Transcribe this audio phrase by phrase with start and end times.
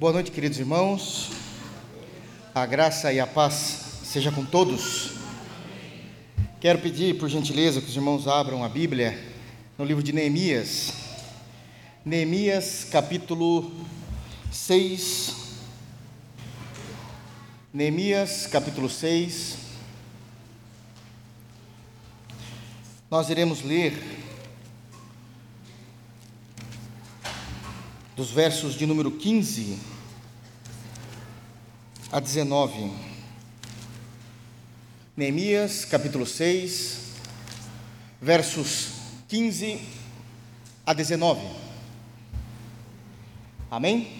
[0.00, 1.28] Boa noite, queridos irmãos.
[2.54, 5.10] A graça e a paz seja com todos.
[6.58, 9.22] Quero pedir, por gentileza, que os irmãos abram a Bíblia
[9.76, 10.94] no livro de Neemias.
[12.02, 13.70] Neemias, capítulo
[14.50, 15.36] 6.
[17.70, 19.58] Neemias, capítulo 6.
[23.10, 23.92] Nós iremos ler
[28.20, 29.78] dos versos de número 15
[32.12, 32.92] a 19.
[35.16, 37.14] Neemias, capítulo 6,
[38.20, 38.90] versos
[39.26, 39.80] 15
[40.84, 41.40] a 19.
[43.70, 44.12] Amém?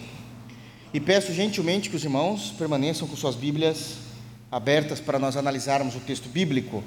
[0.91, 3.97] E peço gentilmente que os irmãos permaneçam com suas Bíblias
[4.51, 6.83] abertas para nós analisarmos o texto bíblico.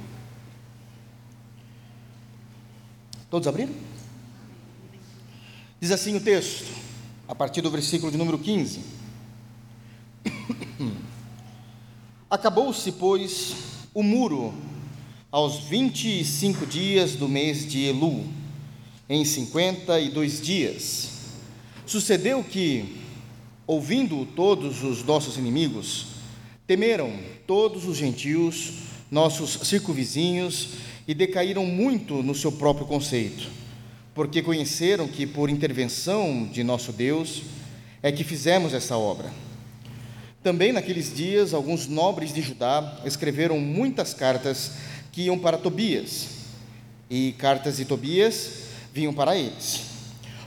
[3.31, 3.73] Todos abriram?
[5.81, 6.84] Diz assim o texto:
[7.27, 8.81] a partir do versículo de número 15.
[12.29, 13.55] Acabou-se, pois,
[13.95, 14.53] o muro
[15.31, 18.25] aos vinte e cinco dias do mês de Elu,
[19.09, 21.11] em cinquenta e dois dias.
[21.87, 22.97] Sucedeu que,
[23.67, 26.07] ouvindo todos os nossos inimigos,
[26.67, 27.13] temeram
[27.47, 28.73] todos os gentios,
[29.11, 30.71] nossos circunvizinhos,
[31.07, 33.64] e decaíram muito no seu próprio conceito
[34.15, 37.43] porque conheceram que por intervenção de nosso Deus
[38.01, 39.31] é que fizemos essa obra.
[40.43, 44.73] Também naqueles dias, alguns nobres de Judá escreveram muitas cartas
[45.11, 46.29] que iam para Tobias,
[47.11, 49.83] e cartas de Tobias vinham para eles.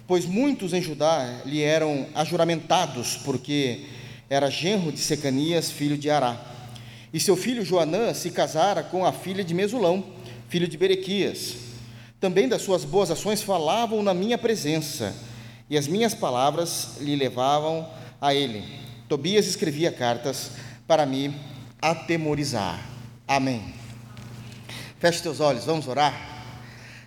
[0.08, 3.86] Pois muitos em Judá lhe eram ajuramentados, porque
[4.30, 6.40] era genro de Secanias, filho de Ará.
[7.14, 10.04] E seu filho Joanã se casara com a filha de Mesulão,
[10.48, 11.67] filho de Berequias
[12.20, 15.16] também das suas boas ações falavam na minha presença,
[15.70, 17.88] e as minhas palavras lhe levavam
[18.22, 18.64] a ele.
[19.08, 20.52] Tobias escrevia cartas
[20.88, 21.36] para me
[21.82, 22.80] atemorizar.
[23.28, 23.74] Amém.
[25.00, 26.38] Feche teus olhos, vamos orar.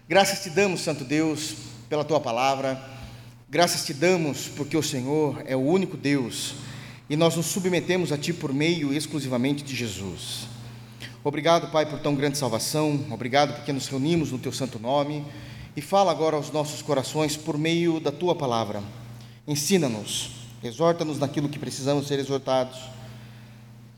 [0.08, 1.54] Graças te damos, Santo Deus,
[1.88, 2.80] pela tua palavra.
[3.48, 6.54] Graças te damos porque o Senhor é o único Deus
[7.08, 10.46] e nós nos submetemos a ti por meio exclusivamente de Jesus.
[11.22, 13.04] Obrigado, Pai, por tão grande salvação.
[13.10, 15.22] Obrigado porque nos reunimos no Teu santo nome.
[15.76, 18.82] E fala agora aos nossos corações por meio da Tua palavra.
[19.46, 20.30] Ensina-nos,
[20.62, 22.78] exorta-nos naquilo que precisamos ser exortados.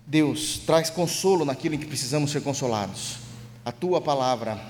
[0.05, 3.19] Deus, traz consolo naquilo em que precisamos ser consolados.
[3.65, 4.61] A Tua palavra,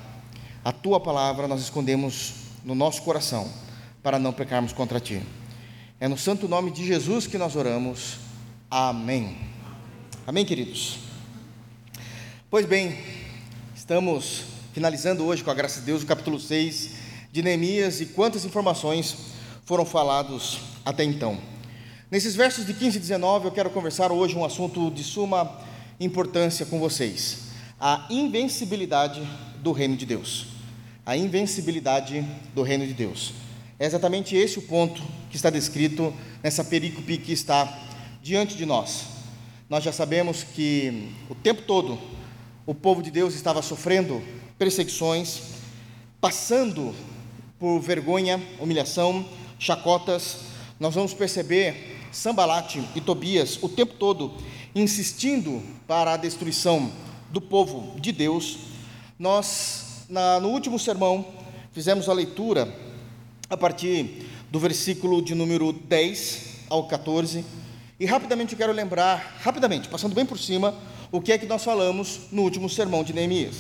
[0.63, 3.51] a Tua palavra nós escondemos no nosso coração
[4.03, 5.23] para não pecarmos contra Ti.
[5.99, 8.19] É no santo nome de Jesus que nós oramos.
[8.71, 9.39] Amém.
[10.27, 11.12] Amém, queridos.
[12.53, 12.99] Pois bem,
[13.75, 14.43] estamos
[14.75, 16.91] finalizando hoje, com a graça de Deus, o capítulo 6
[17.33, 19.17] de Neemias e quantas informações
[19.65, 21.39] foram falados até então.
[22.11, 25.63] Nesses versos de 15 e 19, eu quero conversar hoje um assunto de suma
[25.99, 27.39] importância com vocês:
[27.81, 29.27] a invencibilidade
[29.63, 30.49] do reino de Deus.
[31.07, 32.23] A invencibilidade
[32.55, 33.33] do reino de Deus.
[33.79, 36.13] É exatamente esse o ponto que está descrito
[36.43, 37.79] nessa perícope que está
[38.23, 39.05] diante de nós.
[39.71, 41.99] Nós já sabemos que o tempo todo
[42.65, 44.23] o povo de Deus estava sofrendo
[44.57, 45.41] perseguições,
[46.21, 46.95] passando
[47.59, 49.25] por vergonha, humilhação,
[49.59, 50.39] chacotas.
[50.79, 54.33] Nós vamos perceber Sambalate e Tobias o tempo todo
[54.75, 56.93] insistindo para a destruição
[57.31, 58.59] do povo de Deus.
[59.19, 61.27] Nós, na, no último sermão,
[61.73, 62.73] fizemos a leitura
[63.51, 67.45] a partir do versículo de número 10 ao 14.
[67.99, 70.75] E rapidamente eu quero lembrar, rapidamente, passando bem por cima,
[71.13, 73.57] o que é que nós falamos no último sermão de Neemias.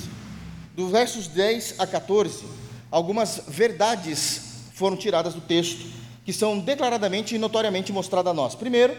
[0.74, 2.44] Dos versos 10 a 14,
[2.90, 5.84] algumas verdades foram tiradas do texto,
[6.24, 8.54] que são declaradamente e notoriamente mostradas a nós.
[8.54, 8.96] Primeiro,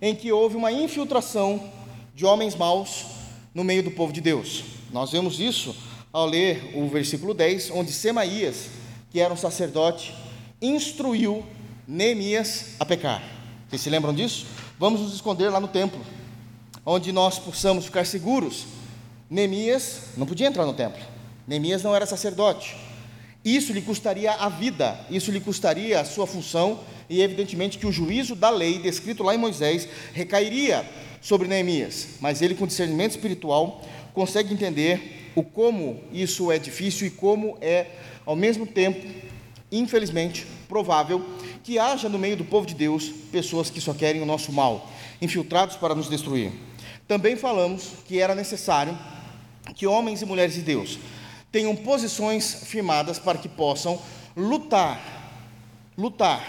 [0.00, 1.62] em que houve uma infiltração
[2.14, 3.04] de homens maus
[3.54, 4.64] no meio do povo de Deus.
[4.90, 5.76] Nós vemos isso
[6.10, 8.70] ao ler o versículo 10, onde Semaías,
[9.10, 10.14] que era um sacerdote,
[10.62, 11.44] instruiu
[11.86, 13.22] Neemias a pecar.
[13.68, 14.46] Vocês se lembram disso?
[14.78, 16.00] Vamos nos esconder lá no templo
[16.84, 18.66] onde nós possamos ficar seguros.
[19.30, 21.02] Neemias não podia entrar no templo.
[21.46, 22.76] Neemias não era sacerdote.
[23.44, 27.92] Isso lhe custaria a vida, isso lhe custaria a sua função, e evidentemente que o
[27.92, 30.88] juízo da lei, descrito lá em Moisés, recairia
[31.20, 32.08] sobre Neemias.
[32.20, 33.82] Mas ele, com discernimento espiritual,
[34.14, 37.86] consegue entender o como isso é difícil e como é,
[38.24, 39.06] ao mesmo tempo,
[39.70, 41.22] infelizmente, provável
[41.62, 44.90] que haja no meio do povo de Deus pessoas que só querem o nosso mal,
[45.20, 46.52] infiltrados para nos destruir.
[47.06, 48.98] Também falamos que era necessário
[49.74, 50.98] que homens e mulheres de Deus
[51.52, 54.00] tenham posições firmadas para que possam
[54.36, 55.00] lutar,
[55.96, 56.42] lutar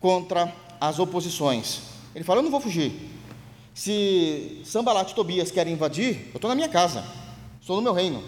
[0.00, 1.80] contra as oposições.
[2.14, 2.92] Ele fala: Eu não vou fugir.
[3.74, 7.04] Se Sambalat e Tobias querem invadir, eu estou na minha casa,
[7.60, 8.22] estou no meu reino,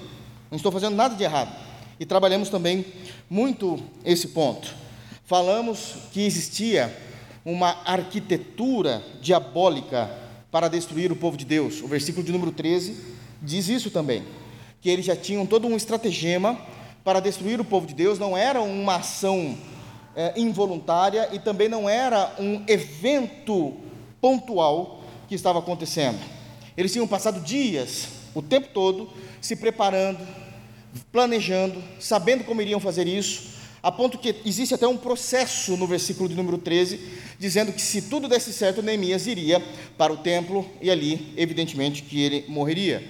[0.50, 1.54] não estou fazendo nada de errado.
[1.98, 2.86] E trabalhamos também
[3.28, 4.74] muito esse ponto.
[5.24, 6.96] Falamos que existia
[7.44, 10.19] uma arquitetura diabólica
[10.50, 11.80] para destruir o povo de Deus.
[11.82, 12.96] O versículo de número 13
[13.40, 14.24] diz isso também,
[14.80, 16.58] que eles já tinham todo um estratagema
[17.04, 19.56] para destruir o povo de Deus, não era uma ação
[20.14, 23.76] é, involuntária e também não era um evento
[24.20, 26.18] pontual que estava acontecendo.
[26.76, 29.08] Eles tinham passado dias, o tempo todo,
[29.40, 30.26] se preparando,
[31.12, 33.49] planejando, sabendo como iriam fazer isso,
[33.82, 37.00] a ponto que existe até um processo no versículo de número 13,
[37.38, 39.62] dizendo que se tudo desse certo, Neemias iria
[39.96, 43.02] para o templo e ali, evidentemente, que ele morreria.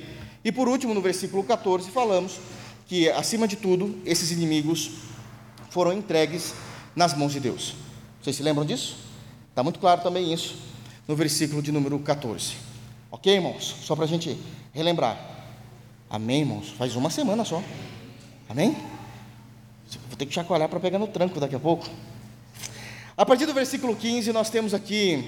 [0.44, 2.38] E por último, no versículo 14, falamos
[2.86, 4.90] que, acima de tudo, esses inimigos
[5.70, 6.54] foram entregues
[6.94, 7.74] nas mãos de Deus.
[8.22, 8.96] Vocês se lembram disso?
[9.48, 10.56] Está muito claro também isso
[11.06, 12.54] no versículo de número 14.
[13.10, 13.74] Ok, irmãos?
[13.82, 14.38] Só para a gente
[14.72, 15.18] relembrar.
[16.08, 16.68] Amém, irmãos?
[16.70, 17.62] Faz uma semana só.
[18.48, 18.76] Amém?
[20.20, 21.88] Ter que chacoalhar para pegar no tranco daqui a pouco.
[23.16, 25.24] A partir do versículo 15, nós temos aqui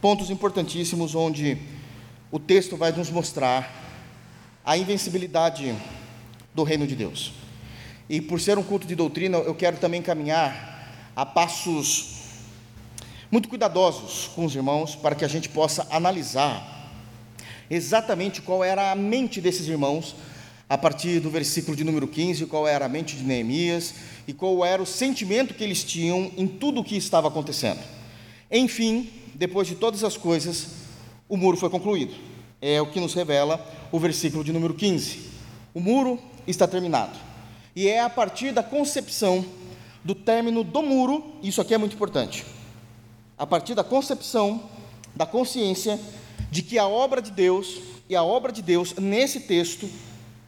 [0.00, 1.58] pontos importantíssimos onde
[2.30, 3.68] o texto vai nos mostrar
[4.64, 5.74] a invencibilidade
[6.54, 7.32] do reino de Deus.
[8.08, 12.14] E por ser um culto de doutrina, eu quero também caminhar a passos
[13.28, 16.88] muito cuidadosos com os irmãos para que a gente possa analisar
[17.68, 20.14] exatamente qual era a mente desses irmãos
[20.68, 23.94] a partir do versículo de número 15, qual era a mente de Neemias
[24.26, 27.80] e qual era o sentimento que eles tinham em tudo o que estava acontecendo.
[28.50, 30.68] Enfim, depois de todas as coisas,
[31.28, 32.14] o muro foi concluído.
[32.60, 35.20] É o que nos revela o versículo de número 15.
[35.74, 37.18] O muro está terminado.
[37.74, 39.44] E é a partir da concepção
[40.02, 42.44] do término do muro, isso aqui é muito importante.
[43.36, 44.62] A partir da concepção,
[45.14, 46.00] da consciência
[46.50, 49.88] de que a obra de Deus e a obra de Deus nesse texto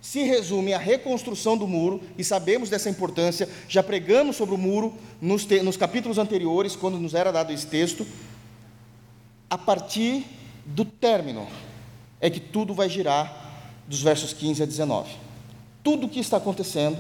[0.01, 4.95] se resume à reconstrução do muro, e sabemos dessa importância, já pregamos sobre o muro
[5.21, 8.07] nos, te, nos capítulos anteriores, quando nos era dado esse texto.
[9.51, 10.25] A partir
[10.65, 11.47] do término
[12.21, 13.49] é que tudo vai girar
[13.87, 15.11] dos versos 15 a 19.
[15.83, 16.99] Tudo o que está acontecendo,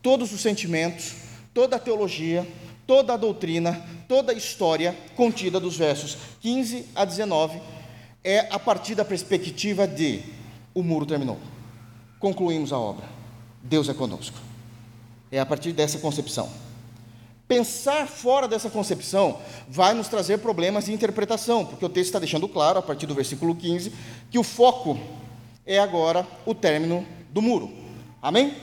[0.00, 1.14] todos os sentimentos,
[1.52, 2.46] toda a teologia,
[2.86, 7.60] toda a doutrina, toda a história contida dos versos 15 a 19
[8.24, 10.20] é a partir da perspectiva de
[10.74, 11.38] o muro terminou.
[12.22, 13.04] Concluímos a obra.
[13.60, 14.38] Deus é conosco.
[15.28, 16.48] É a partir dessa concepção.
[17.48, 22.46] Pensar fora dessa concepção vai nos trazer problemas de interpretação, porque o texto está deixando
[22.48, 23.92] claro, a partir do versículo 15,
[24.30, 24.96] que o foco
[25.66, 27.72] é agora o término do muro.
[28.22, 28.54] Amém?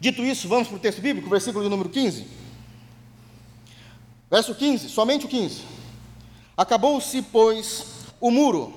[0.00, 2.26] Dito isso, vamos para o texto bíblico, versículo de número 15.
[4.30, 5.60] Verso 15, somente o 15.
[6.56, 7.84] Acabou-se, pois,
[8.18, 8.72] o muro,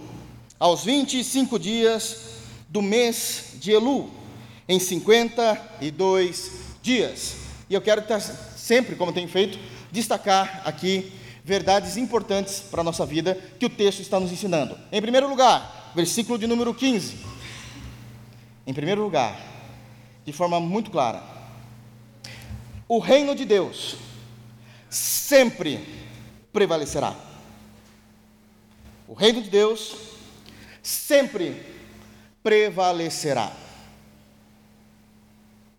[0.59, 2.30] aos 25 dias
[2.71, 4.09] do mês de Elu,
[4.65, 6.51] em 52
[6.81, 7.35] dias.
[7.69, 8.01] E eu quero
[8.55, 9.59] sempre, como tenho feito,
[9.91, 11.11] destacar aqui
[11.43, 14.77] verdades importantes para a nossa vida que o texto está nos ensinando.
[14.89, 17.17] Em primeiro lugar, versículo de número 15.
[18.65, 19.37] Em primeiro lugar,
[20.23, 21.21] de forma muito clara.
[22.87, 23.97] O reino de Deus
[24.89, 25.85] sempre
[26.53, 27.13] prevalecerá.
[29.09, 29.93] O reino de Deus
[30.81, 31.70] sempre
[32.43, 33.51] prevalecerá.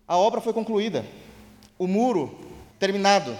[0.07, 1.05] A obra foi concluída,
[1.77, 2.37] o muro
[2.79, 3.35] terminado,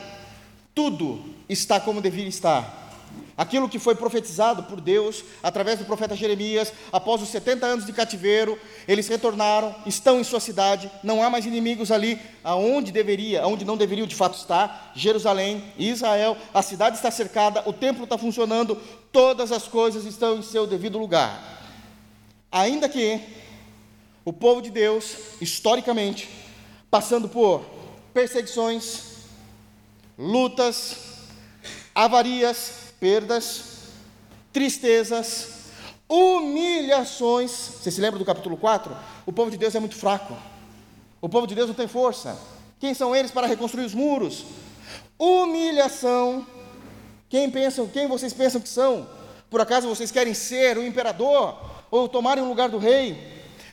[0.73, 2.81] tudo está como deveria estar.
[3.35, 7.91] Aquilo que foi profetizado por Deus através do profeta Jeremias, após os 70 anos de
[7.91, 13.65] cativeiro, eles retornaram, estão em sua cidade, não há mais inimigos ali, aonde deveria, aonde
[13.65, 18.79] não deveriam de fato estar, Jerusalém, Israel, a cidade está cercada, o templo está funcionando,
[19.11, 21.62] todas as coisas estão em seu devido lugar.
[22.53, 23.19] Ainda que
[24.23, 26.29] o povo de Deus, historicamente,
[26.87, 27.65] passando por
[28.13, 29.05] perseguições,
[30.15, 30.97] lutas,
[31.95, 33.63] avarias, perdas,
[34.51, 35.71] tristezas,
[36.07, 37.49] humilhações.
[37.49, 38.95] Você se lembra do capítulo 4?
[39.25, 40.37] O povo de Deus é muito fraco.
[41.19, 42.39] O povo de Deus não tem força.
[42.79, 44.45] Quem são eles para reconstruir os muros?
[45.17, 46.45] Humilhação.
[47.27, 49.09] Quem pensam, quem vocês pensam que são?
[49.49, 53.15] Por acaso vocês querem ser o imperador ou tomarem o lugar do rei?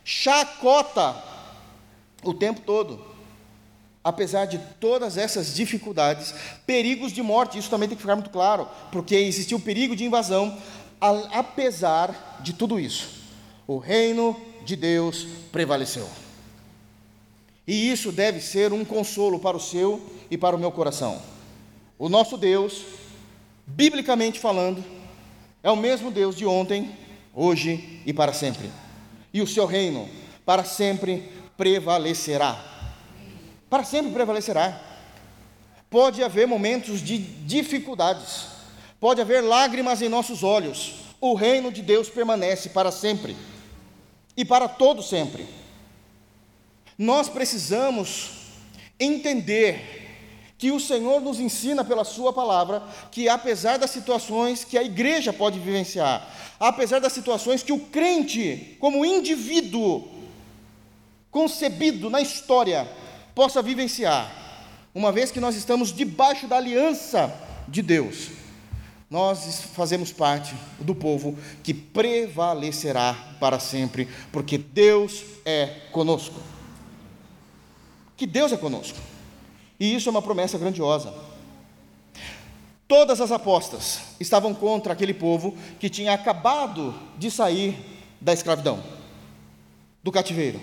[0.05, 1.17] Chacota
[2.23, 3.11] o tempo todo
[4.03, 6.35] apesar de todas essas dificuldades,
[6.67, 10.05] perigos de morte, isso também tem que ficar muito claro, porque existiu o perigo de
[10.05, 10.57] invasão,
[11.33, 13.11] apesar de tudo isso,
[13.67, 14.35] o reino
[14.65, 16.09] de Deus prevaleceu.
[17.67, 20.01] E isso deve ser um consolo para o seu
[20.31, 21.21] e para o meu coração.
[21.99, 22.83] O nosso Deus
[23.67, 24.83] biblicamente falando,
[25.63, 26.91] é o mesmo Deus de ontem,
[27.35, 28.71] hoje e para sempre.
[29.33, 30.09] E o seu reino
[30.45, 32.65] para sempre prevalecerá.
[33.69, 34.81] Para sempre prevalecerá.
[35.89, 38.47] Pode haver momentos de dificuldades,
[39.01, 40.95] pode haver lágrimas em nossos olhos.
[41.21, 43.37] O reino de Deus permanece para sempre
[44.37, 45.47] e para todo sempre.
[46.97, 48.31] Nós precisamos
[48.99, 50.00] entender
[50.61, 55.33] que o Senhor nos ensina pela Sua palavra que, apesar das situações que a igreja
[55.33, 56.29] pode vivenciar,
[56.61, 60.07] apesar das situações que o crente, como indivíduo
[61.31, 62.87] concebido na história,
[63.35, 64.31] possa vivenciar,
[64.95, 67.35] uma vez que nós estamos debaixo da aliança
[67.67, 68.29] de Deus,
[69.09, 76.39] nós fazemos parte do povo que prevalecerá para sempre, porque Deus é conosco.
[78.15, 79.10] Que Deus é conosco.
[79.81, 81.15] E isso é uma promessa grandiosa.
[82.87, 87.79] Todas as apostas estavam contra aquele povo que tinha acabado de sair
[88.21, 88.83] da escravidão,
[90.03, 90.61] do cativeiro,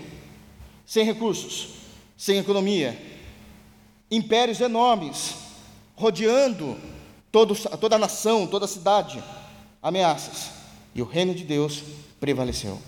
[0.85, 1.69] sem recursos,
[2.15, 2.95] sem economia,
[4.11, 5.35] impérios enormes,
[5.95, 6.77] rodeando
[7.31, 9.23] toda a nação, toda a cidade,
[9.81, 10.51] ameaças.
[10.93, 11.81] E o reino de Deus
[12.19, 12.79] prevaleceu.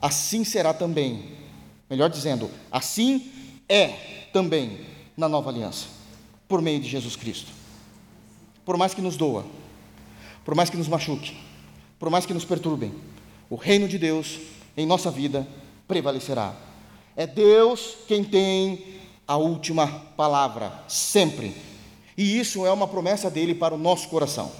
[0.00, 1.32] Assim será também,
[1.90, 3.32] melhor dizendo, assim
[3.68, 3.88] é
[4.32, 5.86] também na nova aliança,
[6.46, 7.50] por meio de Jesus Cristo.
[8.64, 9.44] Por mais que nos doa,
[10.44, 11.36] por mais que nos machuque,
[11.98, 12.92] por mais que nos perturbem,
[13.48, 14.38] o reino de Deus
[14.76, 15.46] em nossa vida
[15.88, 16.54] prevalecerá.
[17.16, 18.96] É Deus quem tem
[19.26, 21.56] a última palavra, sempre.
[22.16, 24.52] E isso é uma promessa dele para o nosso coração.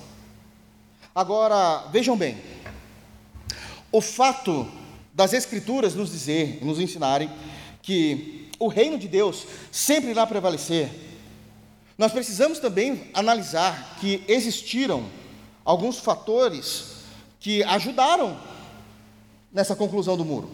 [1.15, 2.37] Agora, vejam bem,
[3.91, 4.67] o fato
[5.13, 7.31] das Escrituras nos dizer, nos ensinarem
[7.81, 10.91] que o reino de Deus sempre irá prevalecer,
[11.99, 15.05] nós precisamos também analisar que existiram
[15.65, 16.97] alguns fatores
[17.41, 18.39] que ajudaram
[19.53, 20.51] nessa conclusão do muro.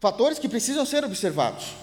[0.00, 1.74] Fatores que precisam ser observados.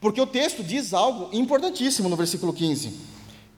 [0.00, 2.98] Porque o texto diz algo importantíssimo no versículo 15: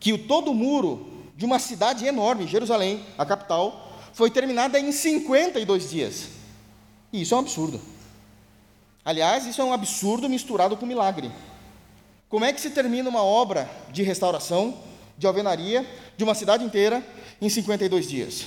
[0.01, 1.07] que o todo muro
[1.37, 6.29] de uma cidade enorme, Jerusalém, a capital, foi terminada em 52 dias.
[7.13, 7.81] E isso é um absurdo.
[9.05, 11.31] Aliás, isso é um absurdo misturado com milagre.
[12.29, 14.79] Como é que se termina uma obra de restauração,
[15.19, 17.05] de alvenaria, de uma cidade inteira
[17.41, 18.45] em 52 dias?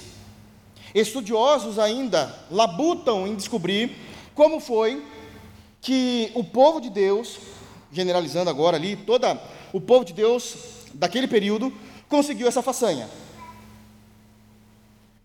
[0.94, 3.96] Estudiosos ainda labutam em descobrir
[4.34, 5.06] como foi
[5.82, 7.38] que o povo de Deus
[7.96, 10.56] generalizando agora ali, toda o povo de Deus
[10.94, 11.72] daquele período
[12.10, 13.10] conseguiu essa façanha.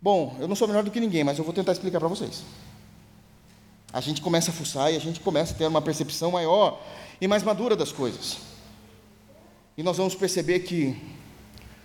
[0.00, 2.42] Bom, eu não sou melhor do que ninguém, mas eu vou tentar explicar para vocês.
[3.92, 6.80] A gente começa a fuçar e a gente começa a ter uma percepção maior
[7.20, 8.38] e mais madura das coisas.
[9.76, 10.97] E nós vamos perceber que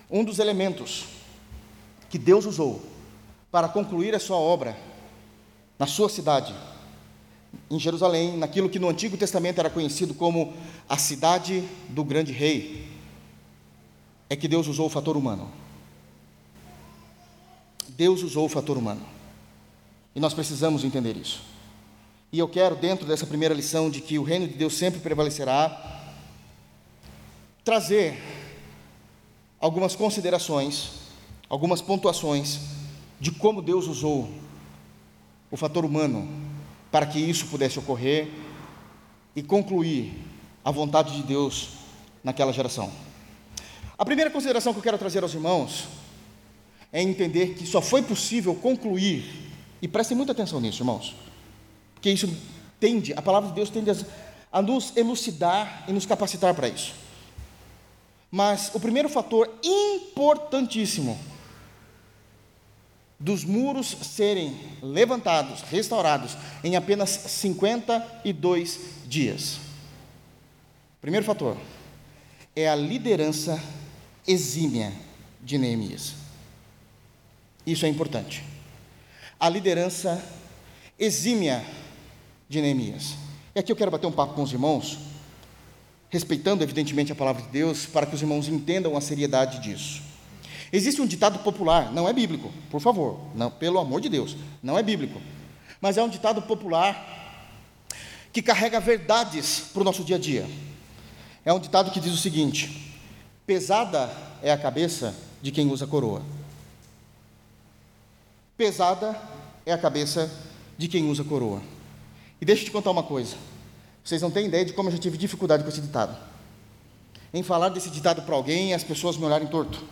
[0.10, 1.06] um dos elementos
[2.10, 2.82] que Deus usou
[3.52, 4.78] para concluir a sua obra
[5.80, 6.54] na sua cidade
[7.70, 10.54] em Jerusalém, naquilo que no Antigo Testamento era conhecido como
[10.88, 12.88] a cidade do grande rei,
[14.30, 15.50] é que Deus usou o fator humano.
[17.90, 19.02] Deus usou o fator humano.
[20.14, 21.55] E nós precisamos entender isso.
[22.32, 26.03] E eu quero, dentro dessa primeira lição de que o reino de Deus sempre prevalecerá,
[27.63, 28.22] trazer
[29.60, 30.91] algumas considerações,
[31.50, 32.60] algumas pontuações
[33.20, 34.29] de como Deus usou
[35.50, 36.27] o fator humano
[36.91, 38.29] para que isso pudesse ocorrer
[39.36, 40.13] e concluir
[40.63, 41.70] a vontade de Deus
[42.24, 42.91] naquela geração.
[43.98, 45.88] A primeira consideração que eu quero trazer aos irmãos
[46.91, 49.51] é entender que só foi possível concluir,
[49.82, 51.15] e prestem muita atenção nisso, irmãos,
[52.06, 52.38] porque isso
[52.80, 53.90] tende, a palavra de Deus tende
[54.52, 56.94] a, nos elucidar e nos capacitar para isso.
[58.30, 61.20] Mas o primeiro fator importantíssimo
[63.20, 69.58] dos muros serem levantados, restaurados, em apenas 52 dias.
[71.02, 71.58] Primeiro fator
[72.56, 73.60] é a liderança
[74.28, 74.94] exímia
[75.42, 76.14] de Neemias.
[77.66, 78.44] Isso é importante.
[79.40, 80.24] A liderança
[81.00, 81.66] exímia
[82.48, 83.16] de Neemias.
[83.56, 84.98] E aqui eu quero bater um papo com os irmãos,
[86.10, 90.02] respeitando evidentemente a palavra de Deus, para que os irmãos entendam a seriedade disso.
[90.72, 94.78] Existe um ditado popular, não é bíblico, por favor, não, pelo amor de Deus, não
[94.78, 95.22] é bíblico,
[95.80, 97.14] mas é um ditado popular
[98.34, 100.46] que carrega verdades para o nosso dia a dia.
[101.46, 102.94] É um ditado que diz o seguinte:
[103.46, 104.12] pesada
[104.42, 106.22] é a cabeça de quem usa coroa.
[108.58, 109.20] Pesada
[109.66, 110.32] é a cabeça
[110.78, 111.62] de quem usa coroa.
[112.46, 113.36] E deixa eu te contar uma coisa.
[114.04, 116.16] Vocês não têm ideia de como eu já tive dificuldade com esse ditado.
[117.34, 119.84] Em falar desse ditado para alguém, as pessoas me olharem torto.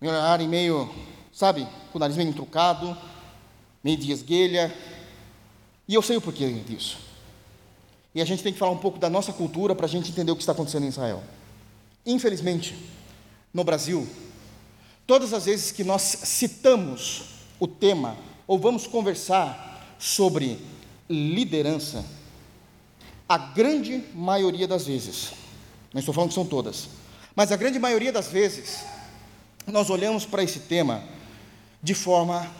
[0.00, 0.88] me olharem meio,
[1.32, 2.96] sabe, com o nariz meio entrucado,
[3.82, 4.72] meio de esguelha.
[5.88, 6.98] E eu sei o porquê disso.
[8.14, 10.30] E a gente tem que falar um pouco da nossa cultura para a gente entender
[10.30, 11.20] o que está acontecendo em Israel.
[12.06, 12.76] Infelizmente,
[13.52, 14.06] no Brasil,
[15.04, 17.24] todas as vezes que nós citamos
[17.58, 20.75] o tema ou vamos conversar sobre
[21.08, 22.04] liderança,
[23.28, 25.32] a grande maioria das vezes,
[25.92, 26.88] não estou falando que são todas,
[27.34, 28.84] mas a grande maioria das vezes,
[29.66, 31.02] nós olhamos para esse tema
[31.82, 32.50] de forma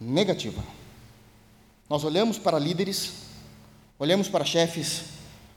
[0.00, 0.62] negativa.
[1.88, 3.12] Nós olhamos para líderes,
[3.98, 5.02] olhamos para chefes,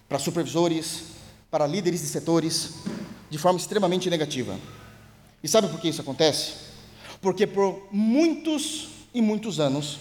[0.10, 1.04] para supervisores,
[1.50, 2.74] para líderes de setores,
[3.30, 4.60] de forma extremamente negativa.
[5.42, 6.54] E sabe por que isso acontece?
[7.22, 10.00] Porque por muitos e muitos anos,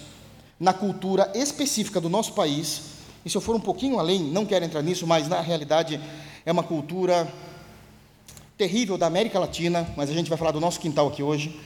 [0.59, 2.81] na cultura específica do nosso país,
[3.25, 5.99] e se eu for um pouquinho além, não quero entrar nisso, mas na realidade
[6.45, 7.27] é uma cultura
[8.57, 11.59] terrível da América Latina, mas a gente vai falar do nosso quintal aqui hoje,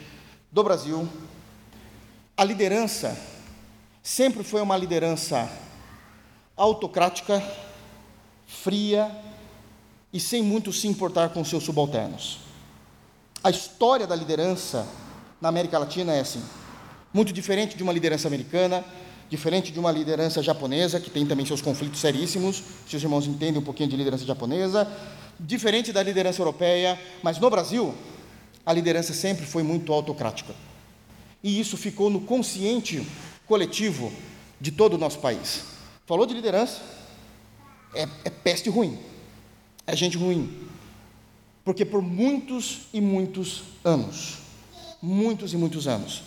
[0.51, 1.07] do Brasil.
[2.35, 3.17] A liderança
[4.01, 5.51] sempre foi uma liderança
[6.55, 7.43] autocrática,
[8.47, 9.11] fria
[10.11, 12.39] e sem muito se importar com seus subalternos.
[13.43, 14.87] A história da liderança
[15.39, 16.43] na América Latina é assim,
[17.13, 18.83] muito diferente de uma liderança americana,
[19.29, 23.61] diferente de uma liderança japonesa, que tem também seus conflitos seríssimos, se os irmãos entendem
[23.61, 24.87] um pouquinho de liderança japonesa,
[25.39, 27.93] diferente da liderança europeia, mas no Brasil,
[28.65, 30.53] a liderança sempre foi muito autocrática.
[31.43, 33.05] E isso ficou no consciente
[33.47, 34.11] coletivo
[34.59, 35.63] de todo o nosso país.
[36.05, 36.81] Falou de liderança,
[37.93, 38.97] é, é peste ruim,
[39.87, 40.67] é gente ruim.
[41.63, 44.39] Porque por muitos e muitos anos,
[45.01, 46.23] muitos e muitos anos,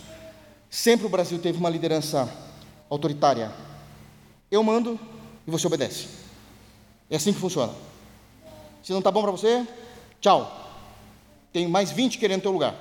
[0.73, 2.35] sempre o Brasil teve uma liderança
[2.89, 3.53] autoritária.
[4.51, 4.99] Eu mando
[5.47, 6.09] e você obedece.
[7.11, 7.75] É assim que funciona.
[8.83, 9.67] Se não está bom para você,
[10.19, 10.59] tchau.
[11.53, 12.75] Tem mais 20 querendo teu lugar.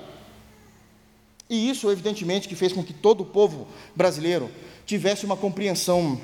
[1.49, 4.49] E isso, evidentemente, que fez com que todo o povo brasileiro
[4.85, 6.19] tivesse uma compreensão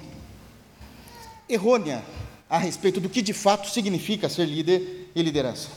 [1.49, 2.01] errônea
[2.49, 5.67] a respeito do que de fato significa ser líder e liderança.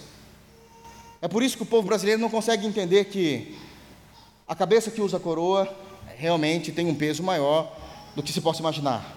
[1.21, 3.59] É por isso que o povo brasileiro não consegue entender que
[4.51, 5.73] a cabeça que usa a coroa
[6.21, 7.75] realmente tem um peso maior
[8.15, 9.17] do que se possa imaginar.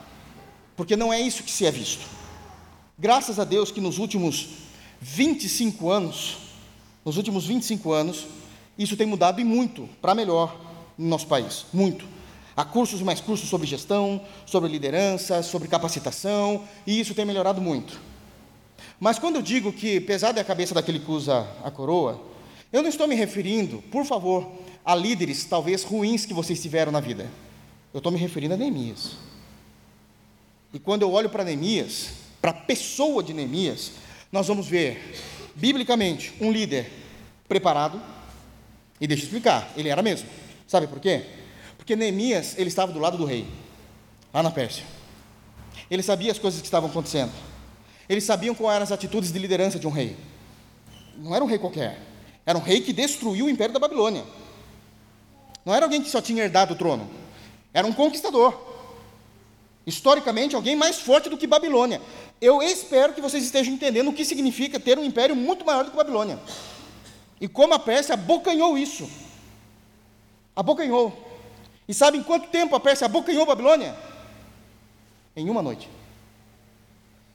[0.76, 2.08] Porque não é isso que se é visto.
[2.98, 4.48] Graças a Deus que nos últimos
[5.02, 6.38] 25 anos,
[7.04, 8.26] nos últimos 25 anos,
[8.78, 10.58] isso tem mudado e muito para melhor
[10.98, 12.06] no nosso país, muito.
[12.56, 17.60] Há cursos e mais cursos sobre gestão, sobre liderança, sobre capacitação, e isso tem melhorado
[17.60, 18.00] muito.
[19.00, 22.22] Mas quando eu digo que pesada é a cabeça daquele que usa a coroa,
[22.72, 24.50] eu não estou me referindo, por favor,
[24.86, 27.30] a líderes talvez ruins que vocês tiveram na vida.
[27.93, 29.12] Eu estou me referindo a Neemias.
[30.74, 32.10] E quando eu olho para Neemias,
[32.41, 33.91] para a pessoa de Neemias,
[34.32, 35.15] nós vamos ver,
[35.56, 36.91] biblicamente, um líder
[37.48, 38.02] preparado,
[39.00, 40.28] e deixa eu explicar, ele era mesmo.
[40.67, 41.26] Sabe por quê?
[41.78, 43.46] Porque Neemias, ele estava do lado do rei,
[44.34, 44.84] lá na Pérsia.
[45.89, 47.32] Ele sabia as coisas que estavam acontecendo.
[48.10, 50.17] Eles sabiam quais eram as atitudes de liderança de um rei.
[51.17, 52.00] Não era um rei qualquer.
[52.46, 54.24] Era um rei que destruiu o império da Babilônia.
[55.65, 57.10] Não era alguém que só tinha herdado o trono.
[57.73, 58.73] Era um conquistador.
[59.86, 62.02] Historicamente, alguém mais forte do que Babilônia.
[62.39, 65.91] Eu espero que vocês estejam entendendo o que significa ter um império muito maior do
[65.91, 66.39] que Babilônia.
[67.39, 69.10] E como a Pérsia abocanhou isso.
[70.56, 71.12] Abocanhou.
[71.88, 73.95] E sabe em quanto tempo a Pérsia abocanhou Babilônia?
[75.36, 75.89] Em uma noite.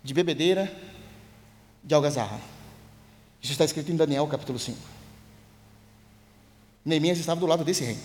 [0.03, 0.73] De bebedeira,
[1.83, 2.41] de algazarra.
[3.43, 4.98] Isso está escrito em Daniel capítulo 5.
[6.89, 7.99] Neemias estava do lado desse rei.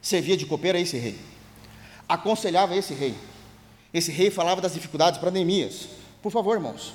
[0.00, 1.18] Servia de copeiro a esse rei
[2.08, 3.14] aconselhava esse rei.
[3.92, 5.88] Esse rei falava das dificuldades para Neemias.
[6.22, 6.94] Por favor, irmãos,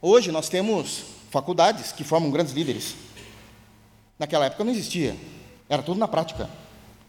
[0.00, 2.94] hoje nós temos faculdades que formam grandes líderes.
[4.18, 5.16] Naquela época não existia,
[5.68, 6.48] era tudo na prática.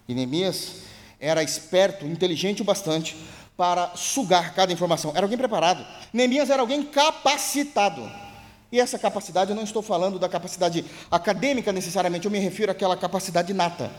[0.07, 0.83] E Neemias
[1.19, 3.15] era esperto, inteligente o bastante
[3.57, 5.11] para sugar cada informação.
[5.13, 5.85] Era alguém preparado.
[6.13, 8.09] Neemias era alguém capacitado.
[8.71, 12.95] E essa capacidade, eu não estou falando da capacidade acadêmica necessariamente, eu me refiro àquela
[12.95, 13.91] capacidade nata.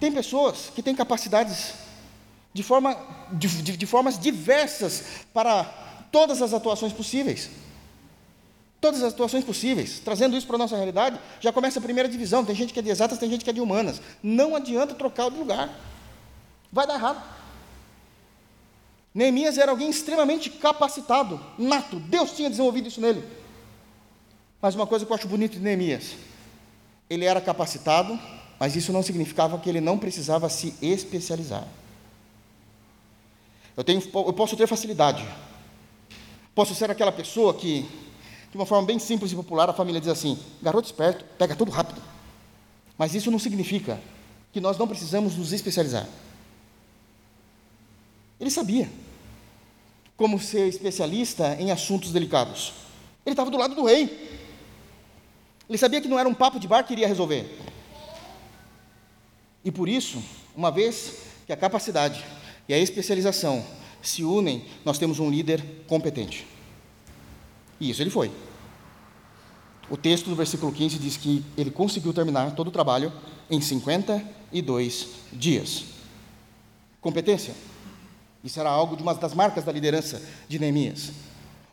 [0.00, 1.74] Tem pessoas que têm capacidades
[2.54, 2.96] de, forma,
[3.32, 5.64] de, de, de formas diversas para
[6.10, 7.50] todas as atuações possíveis.
[8.80, 10.00] Todas as atuações possíveis.
[10.00, 12.44] Trazendo isso para a nossa realidade, já começa a primeira divisão.
[12.44, 14.00] Tem gente que é de exatas, tem gente que é de humanas.
[14.22, 15.70] Não adianta trocar de lugar.
[16.72, 17.22] Vai dar errado.
[19.14, 21.98] Neemias era alguém extremamente capacitado, nato.
[21.98, 23.24] Deus tinha desenvolvido isso nele.
[24.66, 26.16] Mas uma coisa que eu acho bonito de Neemias,
[27.08, 28.18] ele era capacitado,
[28.58, 31.64] mas isso não significava que ele não precisava se especializar.
[33.76, 35.24] Eu, tenho, eu posso ter facilidade.
[36.52, 37.88] Posso ser aquela pessoa que,
[38.50, 41.70] de uma forma bem simples e popular, a família diz assim: garoto esperto, pega tudo
[41.70, 42.02] rápido.
[42.98, 44.00] Mas isso não significa
[44.52, 46.08] que nós não precisamos nos especializar.
[48.40, 48.90] Ele sabia
[50.16, 52.72] como ser especialista em assuntos delicados.
[53.24, 54.34] Ele estava do lado do rei.
[55.68, 57.58] Ele sabia que não era um papo de bar que iria resolver.
[59.64, 60.22] E por isso,
[60.54, 62.24] uma vez que a capacidade
[62.68, 63.64] e a especialização
[64.00, 66.46] se unem, nós temos um líder competente.
[67.80, 68.30] E isso ele foi.
[69.90, 73.12] O texto do versículo 15 diz que ele conseguiu terminar todo o trabalho
[73.50, 75.84] em 52 dias.
[77.00, 77.54] Competência.
[78.42, 81.10] Isso era algo de uma das marcas da liderança de Neemias.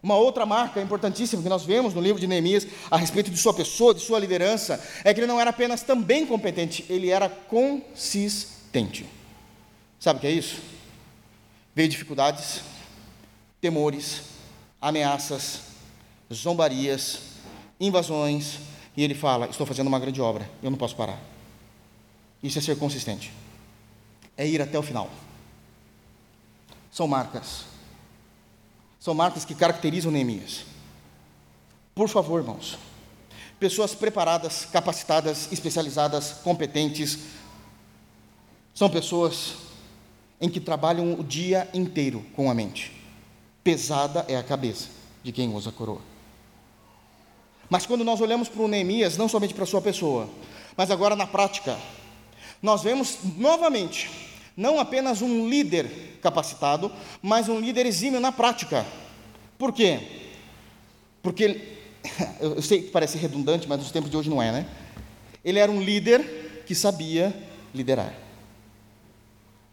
[0.04, 3.54] Uma outra marca importantíssima que nós vemos no livro de Neemias a respeito de sua
[3.54, 9.06] pessoa, de sua liderança, é que ele não era apenas também competente, ele era consistente.
[9.98, 10.62] Sabe o que é isso?
[11.74, 12.60] Veio dificuldades,
[13.62, 14.24] temores,
[14.82, 15.62] ameaças,
[16.32, 17.20] zombarias,
[17.80, 18.60] invasões,
[18.98, 21.18] e ele fala: Estou fazendo uma grande obra, eu não posso parar.
[22.44, 23.32] Isso é ser consistente,
[24.36, 25.10] é ir até o final.
[26.92, 27.64] São marcas,
[29.04, 30.64] são marcas que caracterizam Neemias.
[31.94, 32.78] Por favor, irmãos,
[33.60, 37.20] pessoas preparadas, capacitadas, especializadas, competentes,
[38.74, 39.56] são pessoas
[40.40, 42.94] em que trabalham o dia inteiro com a mente.
[43.62, 44.88] Pesada é a cabeça
[45.22, 46.02] de quem usa a coroa.
[47.70, 50.30] Mas quando nós olhamos para o Neemias, não somente para a sua pessoa,
[50.78, 51.78] mas agora na prática,
[52.62, 54.10] nós vemos novamente,
[54.56, 58.86] não apenas um líder capacitado, mas um líder exímio na prática.
[59.58, 60.00] Por quê?
[61.22, 61.78] Porque,
[62.40, 64.70] eu sei que parece redundante, mas nos tempos de hoje não é, né?
[65.44, 67.34] Ele era um líder que sabia
[67.74, 68.14] liderar.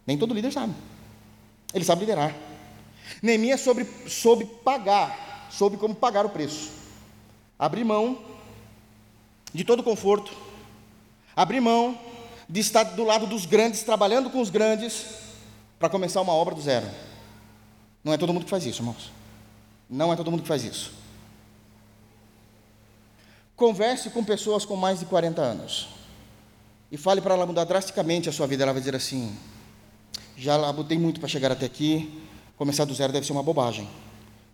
[0.06, 0.74] Nem todo líder sabe.
[1.72, 2.34] Ele sabe liderar.
[3.22, 6.70] Neemias soube, soube pagar, soube como pagar o preço.
[7.58, 8.18] Abrir mão
[9.52, 10.32] de todo conforto,
[11.36, 11.98] abrir mão
[12.50, 15.06] de estar do lado dos grandes, trabalhando com os grandes,
[15.78, 16.86] para começar uma obra do zero.
[18.02, 19.12] Não é todo mundo que faz isso, irmãos.
[19.88, 20.92] Não é todo mundo que faz isso.
[23.54, 25.88] Converse com pessoas com mais de 40 anos
[26.90, 28.64] e fale para ela mudar drasticamente a sua vida.
[28.64, 29.36] Ela vai dizer assim:
[30.36, 32.20] já labutei muito para chegar até aqui,
[32.56, 33.88] começar do zero deve ser uma bobagem.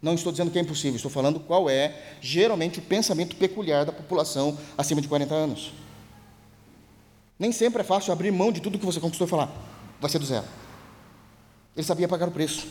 [0.02, 3.92] Não estou dizendo que é impossível, estou falando qual é, geralmente, o pensamento peculiar da
[3.92, 5.72] população acima de 40 anos.
[7.38, 9.50] Nem sempre é fácil abrir mão de tudo que você conquistou e falar,
[10.00, 10.46] vai ser do zero.
[11.76, 12.66] Ele sabia pagar o preço.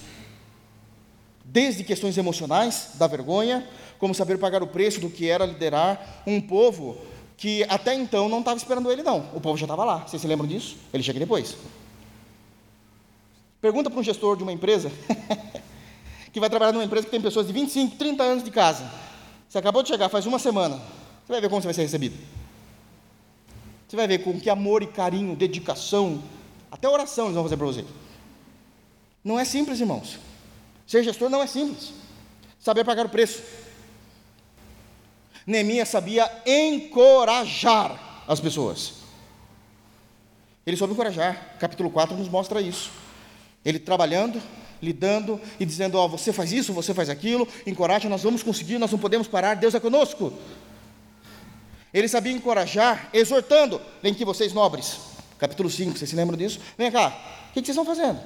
[1.43, 3.67] Desde questões emocionais, da vergonha,
[3.99, 6.97] como saber pagar o preço do que era liderar um povo
[7.37, 9.29] que até então não estava esperando ele, não.
[9.33, 9.99] O povo já estava lá.
[9.99, 10.77] Vocês se lembram disso?
[10.93, 11.55] Ele chega depois.
[13.61, 14.91] Pergunta para um gestor de uma empresa
[16.31, 18.89] que vai trabalhar numa empresa que tem pessoas de 25, 30 anos de casa.
[19.47, 20.75] Você acabou de chegar faz uma semana.
[21.25, 22.17] Você vai ver como você vai ser recebido.
[23.87, 26.21] Você vai ver com que amor e carinho, dedicação,
[26.71, 27.85] até oração eles vão fazer para você.
[29.23, 30.19] Não é simples, irmãos.
[30.85, 31.93] Ser gestor não é simples.
[32.59, 33.41] Saber pagar o preço.
[35.45, 38.93] Neemias sabia encorajar as pessoas.
[40.65, 41.55] Ele soube encorajar.
[41.59, 42.91] Capítulo 4 nos mostra isso.
[43.63, 44.41] Ele trabalhando,
[44.81, 48.77] lidando e dizendo: Ó, oh, você faz isso, você faz aquilo, encoraja, nós vamos conseguir,
[48.77, 50.33] nós não podemos parar, Deus é conosco.
[51.95, 54.99] Ele sabia encorajar, exortando: Vem aqui, vocês nobres.
[55.39, 56.59] Capítulo 5, vocês se lembram disso?
[56.77, 57.07] Vem cá,
[57.49, 58.19] o que, vocês estão fazendo?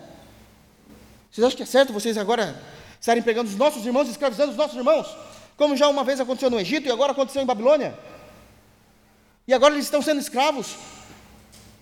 [1.32, 2.62] Vocês acham que é certo vocês agora
[3.00, 5.08] estarem pegando os nossos irmãos e escravizando os nossos irmãos?
[5.56, 7.98] Como já uma vez aconteceu no Egito e agora aconteceu em Babilônia?
[9.48, 10.76] E agora eles estão sendo escravos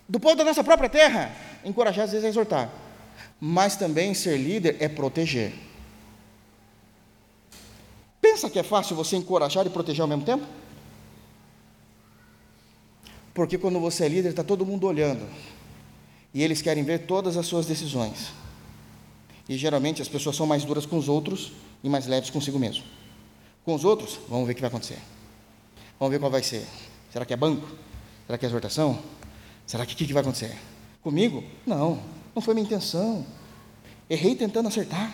[0.08, 1.32] do povo da nossa própria terra.
[1.64, 2.70] Encorajar às vezes é exortar
[3.40, 5.54] mas também ser líder é proteger.
[8.20, 10.46] Pensa que é fácil você encorajar e proteger ao mesmo tempo?
[13.38, 15.24] Porque quando você é líder, está todo mundo olhando.
[16.34, 18.34] E eles querem ver todas as suas decisões.
[19.48, 21.52] E geralmente as pessoas são mais duras com os outros
[21.84, 22.84] e mais leves consigo mesmo.
[23.64, 24.98] Com os outros, vamos ver o que vai acontecer.
[26.00, 26.66] Vamos ver qual vai ser.
[27.14, 27.68] Será que é banco?
[28.26, 28.98] Será que é exortação?
[29.68, 30.58] Será que o que, que vai acontecer?
[31.04, 31.44] Comigo?
[31.64, 32.02] Não.
[32.34, 33.24] Não foi minha intenção.
[34.10, 35.14] Errei tentando acertar.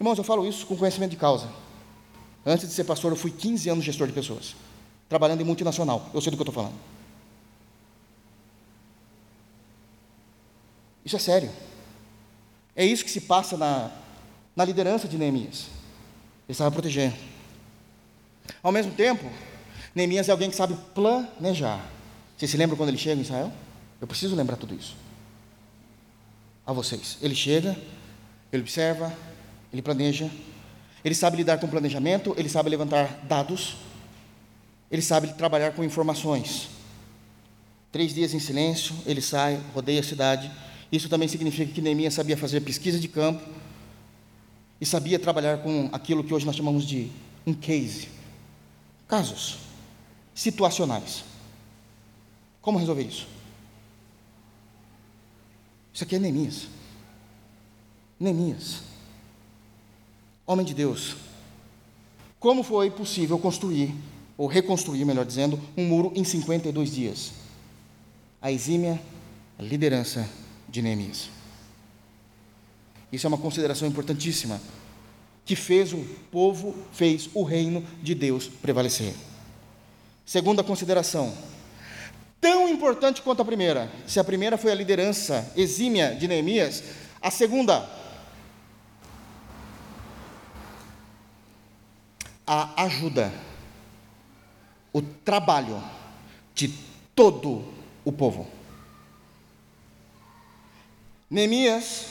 [0.00, 1.50] Irmãos, eu falo isso com conhecimento de causa.
[2.46, 4.56] Antes de ser pastor, eu fui 15 anos gestor de pessoas,
[5.08, 6.10] trabalhando em multinacional.
[6.12, 6.78] Eu sei do que eu estou falando.
[11.04, 11.50] Isso é sério.
[12.74, 13.90] É isso que se passa na,
[14.56, 15.66] na liderança de Neemias.
[16.46, 17.14] Ele estava protegendo.
[18.62, 19.30] Ao mesmo tempo,
[19.94, 21.84] Neemias é alguém que sabe planejar.
[22.36, 23.52] Vocês se lembram quando ele chega em Israel?
[24.00, 24.96] Eu preciso lembrar tudo isso.
[26.66, 27.18] A vocês.
[27.22, 27.76] Ele chega,
[28.52, 29.14] ele observa,
[29.72, 30.30] ele planeja,
[31.04, 33.76] ele sabe lidar com planejamento, ele sabe levantar dados,
[34.90, 36.68] ele sabe trabalhar com informações.
[37.90, 40.50] Três dias em silêncio, ele sai, rodeia a cidade.
[40.90, 43.42] Isso também significa que Neemias sabia fazer pesquisa de campo
[44.80, 47.10] e sabia trabalhar com aquilo que hoje nós chamamos de
[47.46, 48.08] um case,
[49.06, 49.58] casos
[50.34, 51.24] situacionais.
[52.60, 53.28] Como resolver isso?
[55.92, 56.66] Isso aqui é Neemias.
[58.18, 58.82] Neemias,
[60.46, 61.16] homem de Deus.
[62.40, 63.94] Como foi possível construir,
[64.36, 67.32] ou reconstruir, melhor dizendo, um muro em 52 dias?
[68.40, 69.00] A exímia
[69.58, 70.28] liderança
[70.68, 71.30] de Neemias.
[73.12, 74.60] Isso é uma consideração importantíssima,
[75.44, 75.98] que fez o
[76.32, 79.14] povo, fez o reino de Deus prevalecer.
[80.26, 81.32] Segunda consideração,
[82.40, 83.90] tão importante quanto a primeira.
[84.06, 86.82] Se a primeira foi a liderança exímia de Neemias,
[87.20, 87.88] a segunda,
[92.46, 93.32] a ajuda,
[94.94, 95.82] o trabalho
[96.54, 96.72] de
[97.16, 97.64] todo
[98.04, 98.46] o povo.
[101.28, 102.06] Neemias,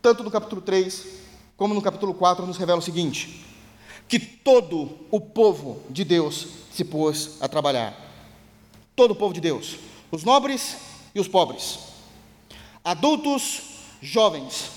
[0.00, 1.20] tanto no capítulo 3
[1.54, 3.44] como no capítulo 4, nos revela o seguinte:
[4.08, 7.94] que todo o povo de Deus se pôs a trabalhar.
[8.96, 9.76] Todo o povo de Deus,
[10.10, 10.76] os nobres
[11.14, 11.78] e os pobres,
[12.82, 13.62] adultos,
[14.00, 14.70] jovens,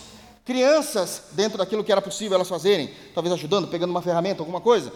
[0.43, 4.91] crianças, dentro daquilo que era possível elas fazerem, talvez ajudando, pegando uma ferramenta, alguma coisa,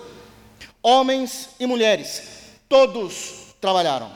[0.82, 2.24] homens e mulheres,
[2.68, 4.12] todos trabalharam.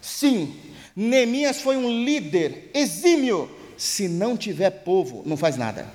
[0.00, 0.60] Sim,
[0.94, 3.50] Neemias foi um líder exímio.
[3.76, 5.90] Se não tiver povo, não faz nada.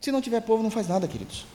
[0.00, 1.46] Se não tiver povo, não faz nada, queridos.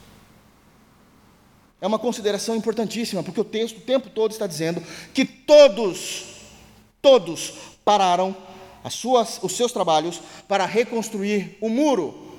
[1.80, 4.82] É uma consideração importantíssima, porque o texto o tempo todo está dizendo
[5.14, 6.24] que todos,
[7.00, 8.36] todos pararam
[8.82, 12.36] as suas, os seus trabalhos para reconstruir o muro.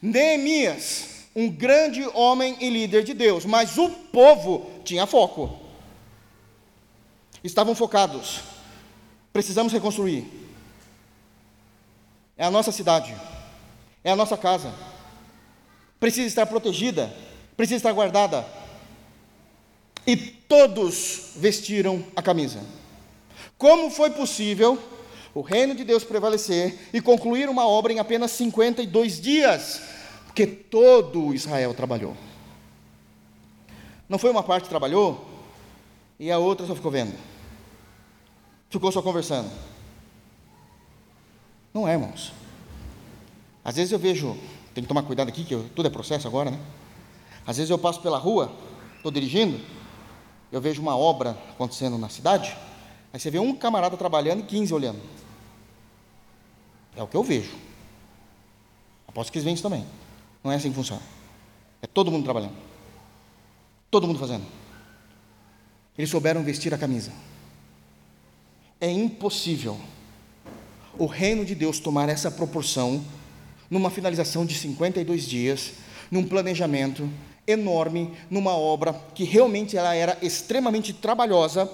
[0.00, 5.58] Neemias, um grande homem e líder de Deus, mas o povo tinha foco.
[7.42, 8.40] Estavam focados.
[9.32, 10.26] Precisamos reconstruir.
[12.36, 13.14] É a nossa cidade,
[14.04, 14.72] é a nossa casa.
[15.98, 17.12] Precisa estar protegida
[17.56, 18.44] precisa estar guardada.
[20.06, 22.60] E todos vestiram a camisa.
[23.56, 24.78] Como foi possível
[25.34, 29.80] o reino de Deus prevalecer e concluir uma obra em apenas 52 dias?
[30.32, 32.16] Porque todo Israel trabalhou.
[34.08, 35.26] Não foi uma parte que trabalhou
[36.18, 37.14] e a outra só ficou vendo.
[38.70, 39.50] Ficou só conversando.
[41.74, 42.32] Não é, irmãos.
[43.62, 44.34] Às vezes eu vejo,
[44.72, 46.58] tem que tomar cuidado aqui, que eu, tudo é processo agora, né?
[47.46, 48.50] Às vezes eu passo pela rua,
[48.96, 49.60] estou dirigindo,
[50.50, 52.56] eu vejo uma obra acontecendo na cidade,
[53.12, 55.00] aí você vê um camarada trabalhando e 15 olhando.
[56.96, 57.54] É o que eu vejo.
[59.06, 59.86] Aposto que eles veem isso também.
[60.42, 61.02] Não é assim que funciona.
[61.80, 62.54] É todo mundo trabalhando.
[63.90, 64.44] Todo mundo fazendo.
[65.96, 67.12] Eles souberam vestir a camisa.
[68.80, 69.78] É impossível
[70.98, 73.04] o reino de Deus tomar essa proporção
[73.70, 75.72] numa finalização de 52 dias,
[76.10, 77.08] num planejamento
[77.46, 81.70] enorme numa obra que realmente ela era extremamente trabalhosa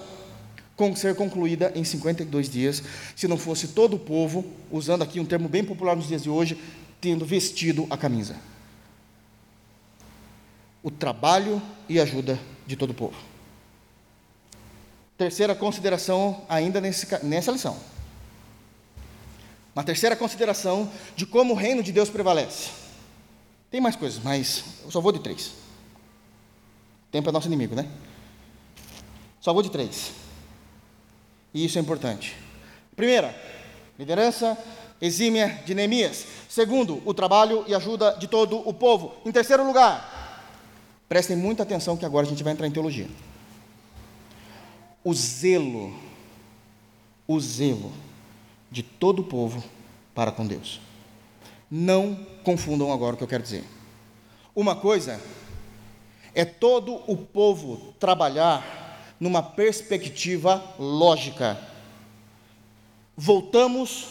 [0.75, 2.81] com ser concluída em 52 dias,
[3.15, 6.29] se não fosse todo o povo, usando aqui um termo bem popular nos dias de
[6.29, 6.57] hoje,
[7.01, 8.37] tendo vestido a camisa.
[10.81, 13.15] O trabalho e ajuda de todo o povo.
[15.17, 17.77] Terceira consideração, ainda nesse, nessa lição.
[19.75, 22.69] Uma terceira consideração de como o reino de Deus prevalece.
[23.69, 25.53] Tem mais coisas, mas eu só vou de três.
[27.11, 27.87] Tempo é nosso inimigo, né?
[29.41, 30.11] Só vou de três.
[31.53, 32.35] E isso é importante.
[32.95, 33.35] Primeira,
[33.97, 34.57] liderança
[35.01, 36.25] exímia de Neemias.
[36.47, 39.13] Segundo, o trabalho e ajuda de todo o povo.
[39.25, 40.18] Em terceiro lugar,
[41.09, 43.09] prestem muita atenção que agora a gente vai entrar em teologia.
[45.03, 45.93] O zelo,
[47.27, 47.91] o zelo
[48.71, 49.63] de todo o povo
[50.13, 50.79] para com Deus.
[51.69, 53.63] Não confundam agora o que eu quero dizer.
[54.55, 55.19] Uma coisa
[56.35, 61.59] é todo o povo trabalhar numa perspectiva lógica.
[63.17, 64.07] Voltamos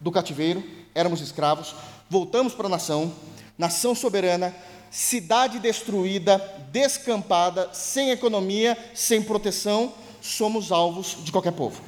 [0.00, 0.62] do cativeiro,
[0.94, 1.74] éramos escravos,
[2.08, 3.12] voltamos para a nação,
[3.58, 4.54] nação soberana,
[4.90, 6.38] cidade destruída,
[6.70, 11.82] descampada, sem economia, sem proteção, somos alvos de qualquer povo.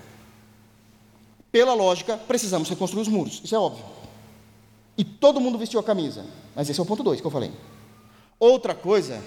[1.51, 3.85] Pela lógica, precisamos reconstruir os muros, isso é óbvio.
[4.97, 7.53] E todo mundo vestiu a camisa, mas esse é o ponto 2 que eu falei.
[8.39, 9.23] Outra coisa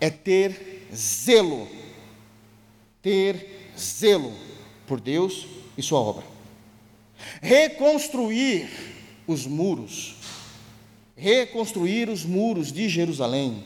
[0.00, 1.68] é ter zelo.
[3.00, 4.32] Ter zelo
[4.86, 5.46] por Deus
[5.76, 6.24] e Sua obra.
[7.40, 8.68] Reconstruir
[9.26, 10.16] os muros,
[11.16, 13.64] reconstruir os muros de Jerusalém,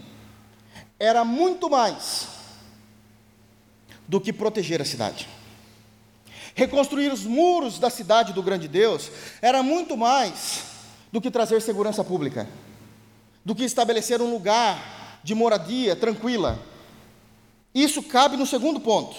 [0.98, 2.28] era muito mais
[4.06, 5.28] do que proteger a cidade.
[6.54, 10.64] Reconstruir os muros da cidade do grande Deus era muito mais
[11.12, 12.48] do que trazer segurança pública,
[13.44, 16.58] do que estabelecer um lugar de moradia tranquila.
[17.74, 19.16] Isso cabe no segundo ponto: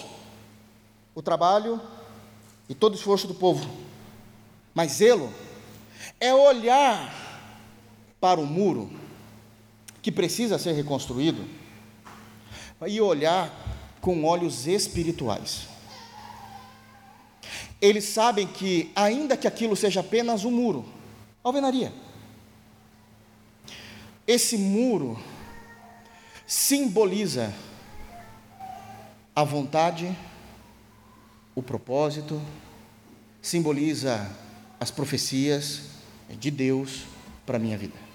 [1.16, 1.82] o trabalho
[2.68, 3.70] e todo esforço do povo.
[4.74, 5.34] Mas zelo
[6.20, 7.29] é olhar
[8.20, 8.90] para o muro
[10.02, 11.46] que precisa ser reconstruído
[12.88, 13.52] e olhar
[14.02, 15.68] com olhos espirituais.
[17.82, 20.86] Eles sabem que, ainda que aquilo seja apenas um muro,
[21.44, 21.94] alvenaria,
[24.28, 25.18] esse muro
[26.46, 27.54] simboliza
[29.36, 30.16] a vontade,
[31.56, 32.42] o propósito,
[33.42, 34.30] simboliza
[34.80, 35.84] as profecias
[36.40, 37.06] de Deus
[37.46, 38.09] para a minha vida.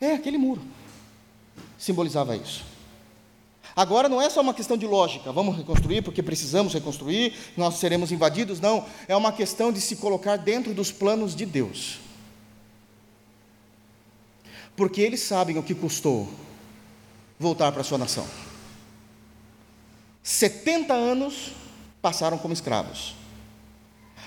[0.00, 0.62] É aquele muro
[1.78, 2.64] simbolizava isso.
[3.76, 8.10] Agora não é só uma questão de lógica, vamos reconstruir porque precisamos reconstruir, nós seremos
[8.10, 12.00] invadidos, não, é uma questão de se colocar dentro dos planos de Deus.
[14.74, 16.28] Porque eles sabem o que custou
[17.38, 18.26] voltar para a sua nação.
[20.24, 21.52] 70 anos
[22.02, 23.14] passaram como escravos,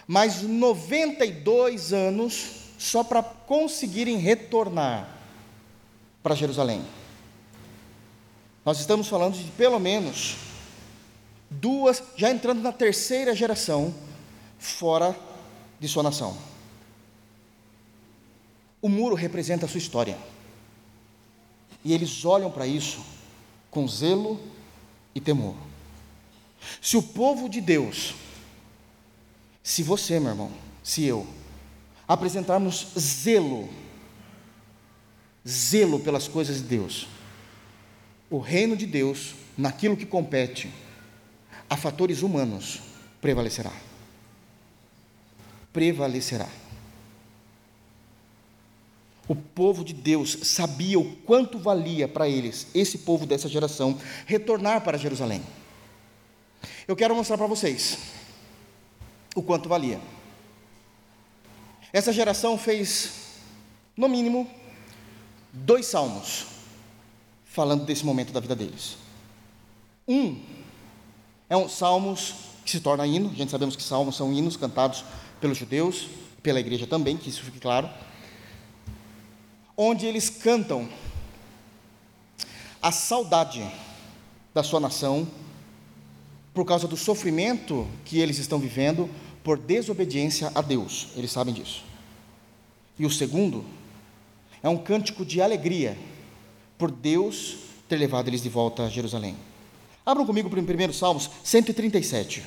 [0.08, 5.21] mais 92 anos só para conseguirem retornar
[6.22, 6.86] para Jerusalém.
[8.64, 10.36] Nós estamos falando de pelo menos
[11.50, 13.94] duas, já entrando na terceira geração
[14.60, 15.16] fora
[15.80, 16.38] de sua nação.
[18.82, 20.18] O muro representa a sua história.
[21.84, 23.04] E eles olham para isso
[23.72, 24.40] com zelo
[25.16, 25.56] e temor.
[26.80, 28.14] Se o povo de Deus,
[29.64, 30.52] se você, meu irmão,
[30.84, 31.26] se eu,
[32.08, 33.68] apresentarmos zelo,
[35.48, 37.08] zelo pelas coisas de Deus,
[38.30, 40.70] o reino de Deus, naquilo que compete
[41.70, 42.82] a fatores humanos,
[43.20, 43.74] prevalecerá.
[45.74, 46.48] Prevalecerá.
[49.28, 54.82] O povo de Deus sabia o quanto valia para eles, esse povo dessa geração, retornar
[54.82, 55.42] para Jerusalém.
[56.88, 57.98] Eu quero mostrar para vocês
[59.36, 60.02] o quanto valia.
[61.94, 63.12] Essa geração fez,
[63.96, 64.50] no mínimo,
[65.54, 66.46] dois salmos
[67.46, 68.98] falando desse momento da vida deles.
[70.08, 70.42] Um
[71.50, 72.34] é um salmos
[72.64, 75.04] que se torna hino, a gente sabemos que salmos são hinos cantados
[75.42, 76.08] pelos judeus,
[76.42, 77.90] pela igreja também, que isso fique claro,
[79.76, 80.88] onde eles cantam
[82.82, 83.70] a saudade
[84.54, 85.28] da sua nação
[86.54, 89.10] por causa do sofrimento que eles estão vivendo
[89.44, 91.84] por desobediência a Deus, eles sabem disso.
[92.98, 93.66] E o segundo
[94.64, 95.98] é um cântico de alegria
[96.78, 99.36] por Deus ter levado eles de volta a Jerusalém.
[100.06, 102.44] Abram comigo para o primeiro Salmos 137.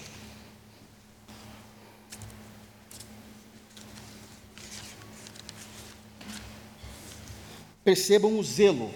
[7.84, 8.90] Percebam o zelo,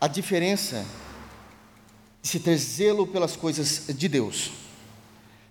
[0.00, 0.84] a diferença
[2.20, 4.50] de se ter zelo pelas coisas de Deus.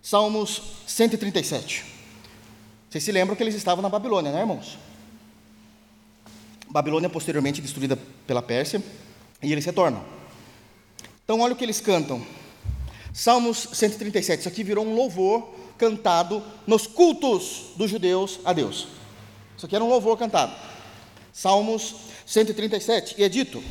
[0.02, 1.86] Salmos 137.
[2.89, 4.78] Vocês se lembram que eles estavam na Babilônia, né, irmãos?
[6.69, 8.84] Babilônia posteriormente destruída pela Pérsia,
[9.41, 10.03] e eles retornam.
[11.23, 12.25] Então, olha o que eles cantam.
[13.13, 18.88] Salmos 137, isso aqui virou um louvor cantado nos cultos dos judeus a Deus.
[19.58, 20.53] Isso aqui era um louvor cantado.
[21.34, 23.63] Salmos 137, e é dito,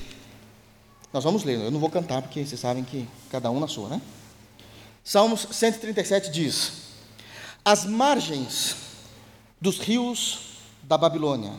[1.13, 3.89] nós vamos ler, eu não vou cantar porque vocês sabem que cada um na sua,
[3.89, 4.01] né?
[5.05, 6.73] Salmos 137 diz:
[7.65, 8.77] As margens
[9.61, 10.41] dos rios
[10.83, 11.53] da Babilônia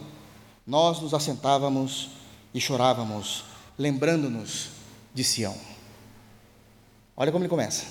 [0.65, 2.09] nós nos assentávamos
[2.53, 3.43] e chorávamos,
[3.77, 4.69] lembrando-nos
[5.13, 5.55] de Sião.
[7.15, 7.85] Olha como ele começa.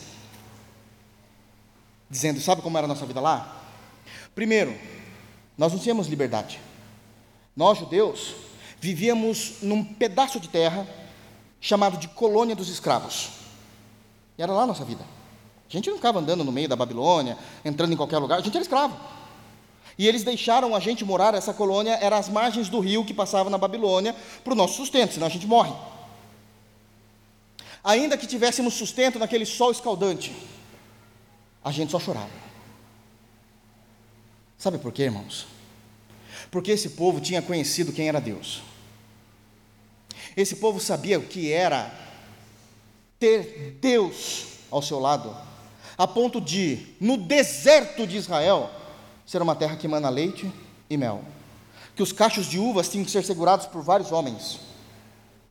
[2.09, 3.63] Dizendo, sabe como era a nossa vida lá?
[4.35, 4.75] Primeiro,
[5.57, 6.61] nós não tínhamos liberdade.
[7.55, 8.35] Nós, judeus,
[8.81, 10.87] vivíamos num pedaço de terra
[11.61, 13.31] chamado de colônia dos escravos.
[14.39, 15.05] E era lá a nossa vida.
[15.69, 18.55] A gente não ficava andando no meio da Babilônia, entrando em qualquer lugar, a gente
[18.55, 18.97] era escravo.
[19.99, 23.51] E eles deixaram a gente morar, essa colônia era às margens do rio que passava
[23.51, 25.75] na Babilônia, para o nosso sustento, senão a gente morre.
[27.83, 30.35] Ainda que tivéssemos sustento naquele sol escaldante,
[31.65, 32.31] a gente só chorava.
[34.57, 35.47] Sabe por quê, irmãos?
[36.51, 38.63] Porque esse povo tinha conhecido quem era Deus.
[40.37, 41.93] Esse povo sabia o que era
[43.19, 45.37] ter Deus ao seu lado,
[45.97, 48.71] a ponto de, no deserto de Israel,
[49.29, 50.51] ser uma terra que emana leite
[50.89, 51.23] e mel.
[51.95, 54.59] Que os cachos de uvas tinham que ser segurados por vários homens.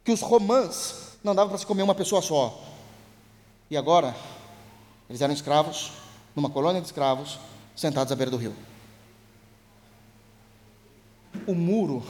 [0.04, 2.64] que os romãs não dava para se comer uma pessoa só.
[3.70, 4.16] E agora,
[5.10, 5.92] eles eram escravos,
[6.34, 7.38] numa colônia de escravos,
[7.76, 8.56] sentados à beira do rio.
[11.46, 12.02] O muro,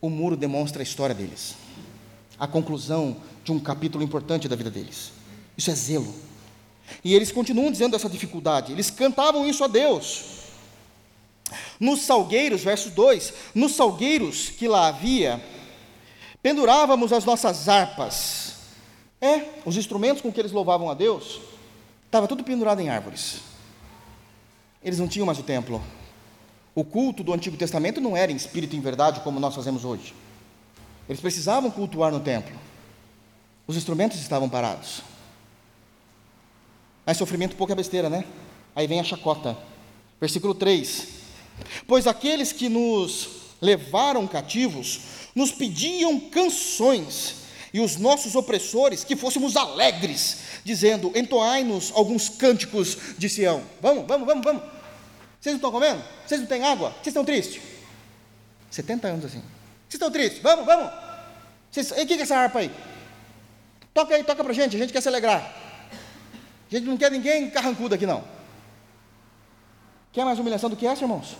[0.00, 1.54] o muro demonstra a história deles,
[2.36, 5.12] a conclusão de um capítulo importante da vida deles.
[5.56, 6.12] Isso é zelo.
[7.04, 10.36] E eles continuam dizendo essa dificuldade, eles cantavam isso a Deus.
[11.78, 15.42] Nos salgueiros, verso 2: nos salgueiros que lá havia,
[16.42, 18.54] pendurávamos as nossas harpas.
[19.20, 21.40] É, os instrumentos com que eles louvavam a Deus,
[22.04, 23.40] estava tudo pendurado em árvores.
[24.82, 25.82] Eles não tinham mais o templo.
[26.74, 29.84] O culto do Antigo Testamento não era em espírito e em verdade como nós fazemos
[29.84, 30.14] hoje.
[31.08, 32.54] Eles precisavam cultuar no templo.
[33.66, 35.02] Os instrumentos estavam parados.
[37.06, 38.24] Mas sofrimento pouco é besteira, né?
[38.74, 39.56] Aí vem a chacota.
[40.20, 41.06] Versículo 3:
[41.86, 43.28] Pois aqueles que nos
[43.62, 45.00] levaram cativos
[45.34, 47.36] nos pediam canções,
[47.72, 53.62] e os nossos opressores que fôssemos alegres, dizendo: Entoai-nos alguns cânticos de Sião.
[53.80, 54.62] Vamos, vamos, vamos, vamos.
[55.40, 56.02] Vocês não estão comendo?
[56.26, 56.90] Vocês não têm água?
[56.90, 57.62] Vocês estão tristes?
[58.70, 59.38] 70 anos assim.
[59.38, 60.42] Vocês estão tristes?
[60.42, 60.90] Vamos, vamos.
[61.70, 62.70] Vocês, e o que é essa harpa aí?
[63.94, 65.65] Toca aí, toca pra gente, a gente quer se alegrar.
[66.70, 68.24] A gente não quer ninguém carrancudo aqui, não.
[70.12, 71.36] Quer mais humilhação do que essa, irmãos?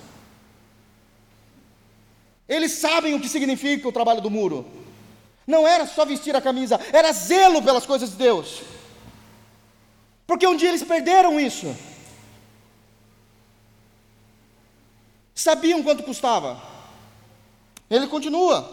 [2.48, 4.64] Eles sabem o que significa o trabalho do muro.
[5.46, 8.62] Não era só vestir a camisa, era zelo pelas coisas de Deus.
[10.26, 11.74] Porque um dia eles perderam isso.
[15.34, 16.60] Sabiam quanto custava.
[17.88, 18.68] Ele continua.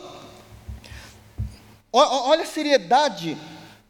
[1.91, 3.37] Olha a seriedade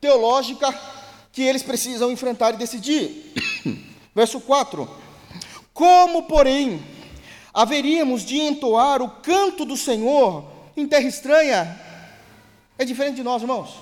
[0.02, 0.93] teológica
[1.34, 3.34] que eles precisam enfrentar e decidir.
[4.16, 5.04] Verso 4
[5.74, 6.82] como, porém,
[7.54, 10.46] haveríamos de entoar o canto do Senhor
[10.78, 11.80] em terra estranha?
[12.78, 13.80] É diferente de nós, irmãos.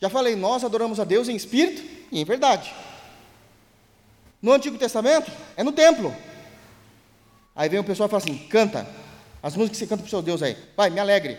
[0.00, 2.72] Já falei, nós adoramos a Deus em espírito e em verdade.
[4.40, 6.14] No Antigo Testamento, é no templo.
[7.54, 8.86] Aí vem o pessoal e fala assim: canta,
[9.42, 11.36] as músicas que você canta para o seu Deus aí, vai, me alegre.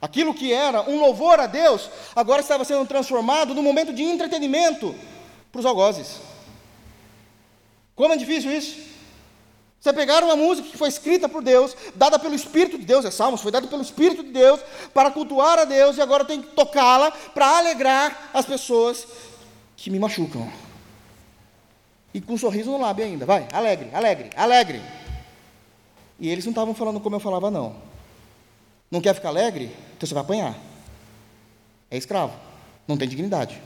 [0.00, 4.94] Aquilo que era um louvor a Deus, agora estava sendo transformado num momento de entretenimento
[5.50, 6.20] para os algozes.
[7.96, 8.88] Como é difícil isso?
[9.80, 13.10] Você pegar uma música que foi escrita por Deus, dada pelo Espírito de Deus, é
[13.10, 14.60] Salmos, foi dada pelo Espírito de Deus,
[14.92, 19.06] para cultuar a Deus, e agora tem que tocá-la para alegrar as pessoas
[19.76, 20.50] que me machucam.
[22.12, 24.82] E com um sorriso no lábio ainda, vai, alegre, alegre, alegre.
[26.18, 27.87] E eles não estavam falando como eu falava, não.
[28.90, 29.66] Não quer ficar alegre?
[29.96, 30.58] Então você vai apanhar.
[31.90, 32.34] É escravo,
[32.86, 33.60] não tem dignidade.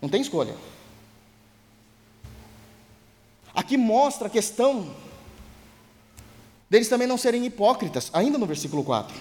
[0.00, 0.54] Não tem escolha.
[3.54, 4.94] Aqui mostra a questão
[6.68, 9.16] deles também não serem hipócritas, ainda no versículo 4.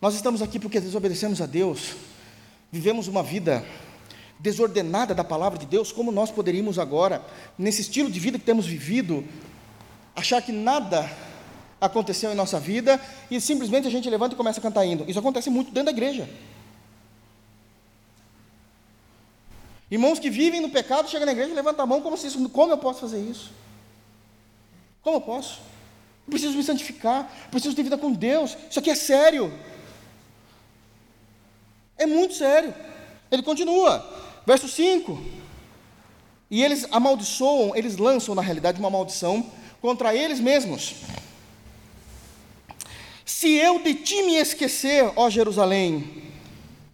[0.00, 1.94] Nós estamos aqui porque desobedecemos a Deus,
[2.70, 3.66] vivemos uma vida
[4.38, 7.22] desordenada da palavra de Deus, como nós poderíamos agora,
[7.58, 9.22] nesse estilo de vida que temos vivido,
[10.20, 11.10] achar que nada
[11.80, 13.00] aconteceu em nossa vida
[13.30, 15.08] e simplesmente a gente levanta e começa a cantar indo.
[15.08, 16.28] Isso acontece muito dentro da igreja.
[19.90, 22.48] Irmãos que vivem no pecado, chegam na igreja e levantam a mão como se isso,
[22.50, 23.50] como eu posso fazer isso?
[25.02, 25.58] Como eu posso?
[26.26, 28.56] Eu preciso me santificar, preciso ter vida com Deus.
[28.68, 29.52] Isso aqui é sério.
[31.96, 32.72] É muito sério.
[33.30, 34.06] Ele continua,
[34.46, 35.20] verso 5.
[36.50, 39.50] E eles amaldiçoam, eles lançam na realidade uma maldição
[39.80, 40.94] contra eles mesmos.
[43.24, 46.24] Se eu de ti me esquecer, ó Jerusalém,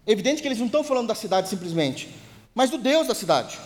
[0.05, 2.09] evidente que eles não estão falando da cidade simplesmente,
[2.55, 3.59] mas do Deus da cidade.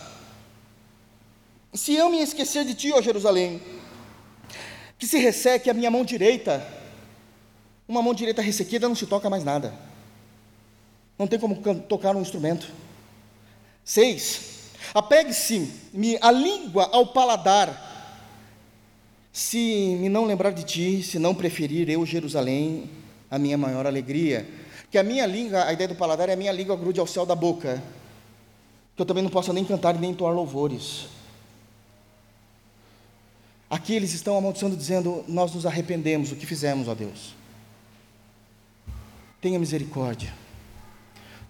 [1.72, 3.62] Se eu me esquecer de ti, ó Jerusalém,
[4.98, 6.66] que se resseque a minha mão direita,
[7.88, 9.74] uma mão direita ressequida não se toca mais nada.
[11.18, 11.56] Não tem como
[11.88, 12.68] tocar um instrumento.
[13.84, 17.91] Seis, apegue-se-me a língua ao paladar,
[19.32, 22.90] se me não lembrar de ti, se não preferir eu, Jerusalém,
[23.30, 24.46] a minha maior alegria.
[24.90, 27.24] Que a minha língua, a ideia do paladar é a minha língua grude ao céu
[27.24, 27.82] da boca
[28.94, 31.06] que eu também não possa nem cantar nem entoar louvores.
[33.70, 37.34] Aqui eles estão amaldiçoando, dizendo: Nós nos arrependemos do que fizemos, ó Deus.
[39.40, 40.32] Tenha misericórdia.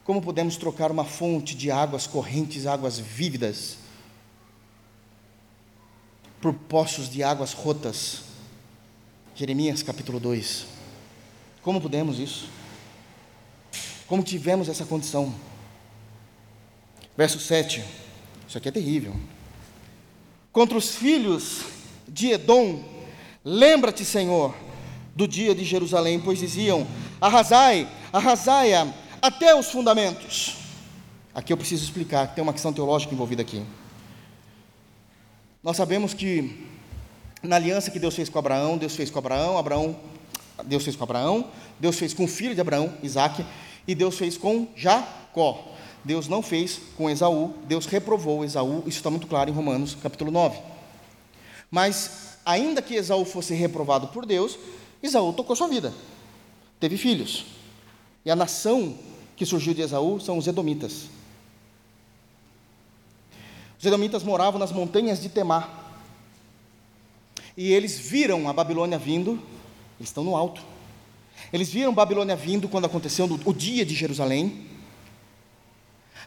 [0.05, 3.79] Como podemos trocar uma fonte de águas correntes, águas vívidas,
[6.43, 8.25] por poços de águas rotas?
[9.35, 10.67] Jeremias capítulo 2.
[11.63, 12.49] Como podemos isso?
[14.09, 15.33] Como tivemos essa condição?
[17.17, 17.85] Verso 7.
[18.49, 19.15] Isso aqui é terrível.
[20.53, 21.63] Contra os filhos
[22.09, 22.85] de Edom,
[23.45, 24.55] lembra-te, Senhor,
[25.15, 26.87] do dia de Jerusalém, pois diziam:
[27.21, 30.57] arrasai, arrasai-a até os fundamentos.
[31.33, 33.63] Aqui eu preciso explicar, tem uma questão teológica envolvida aqui.
[35.63, 36.67] Nós sabemos que
[37.41, 39.97] na aliança que Deus fez com Abraão, Deus fez com Abraão, Abraão,
[40.65, 41.49] Deus fez com Abraão,
[41.79, 43.47] Deus fez com o filho de Abraão, Isaac,
[43.87, 45.73] e Deus fez com Jacó.
[46.05, 50.33] Deus não fez com Esaú, Deus reprovou Esaú, isso está muito claro em Romanos capítulo
[50.33, 50.59] 9.
[51.71, 54.59] Mas, ainda que Esaú fosse reprovado por Deus,
[55.01, 55.95] Esaú tocou sua vida,
[56.81, 57.47] teve filhos.
[58.25, 58.97] E a nação
[59.37, 61.22] que surgiu de Esaú são os Edomitas.
[63.83, 65.69] Os Edomitas moravam nas montanhas de Temar.
[67.57, 69.33] E eles viram a Babilônia vindo,
[69.99, 70.63] eles estão no alto.
[71.53, 74.69] Eles viram Babilônia vindo quando aconteceu o dia de Jerusalém.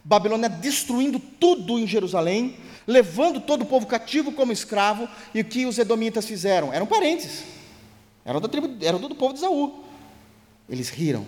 [0.04, 5.66] Babilônia destruindo tudo em Jerusalém, levando todo o povo cativo como escravo, e o que
[5.66, 6.74] os edomitas fizeram?
[6.74, 7.46] Eram parentes,
[8.26, 9.86] eram, da tribo, eram do povo de Esaú.
[10.68, 11.26] Eles riram.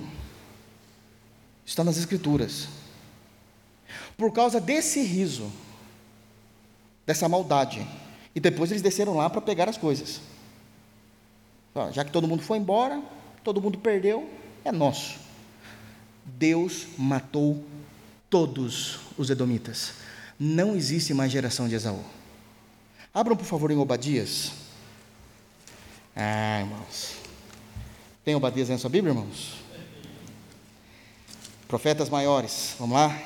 [1.66, 2.68] Está nas Escrituras.
[4.18, 5.50] Por causa desse riso,
[7.08, 7.88] dessa maldade,
[8.36, 10.22] e depois eles desceram lá para pegar as coisas.
[11.94, 13.02] Já que todo mundo foi embora,
[13.44, 14.30] todo mundo perdeu,
[14.66, 15.18] é nosso.
[16.26, 17.64] Deus matou
[18.30, 19.94] todos os edomitas.
[20.40, 22.04] Não existe mais geração de Esaú.
[23.14, 24.52] Abram, por favor, em Obadias.
[26.16, 27.16] Ah, irmãos.
[28.26, 29.54] Tem Obadias na sua Bíblia, irmãos?
[31.68, 32.76] Profetas maiores.
[32.78, 33.18] Vamos lá?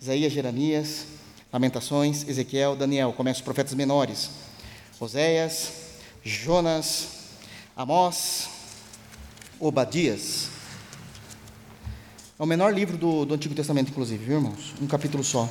[0.00, 1.06] Isaías, Jeremias,
[1.52, 3.12] Lamentações, Ezequiel, Daniel.
[3.12, 4.30] Começa os profetas menores.
[5.00, 5.72] Oséias,
[6.22, 7.08] Jonas,
[7.76, 8.48] Amós,
[9.58, 10.48] Obadias.
[12.38, 14.74] É o menor livro do, do Antigo Testamento, inclusive, viu, irmãos?
[14.80, 15.48] Um capítulo só.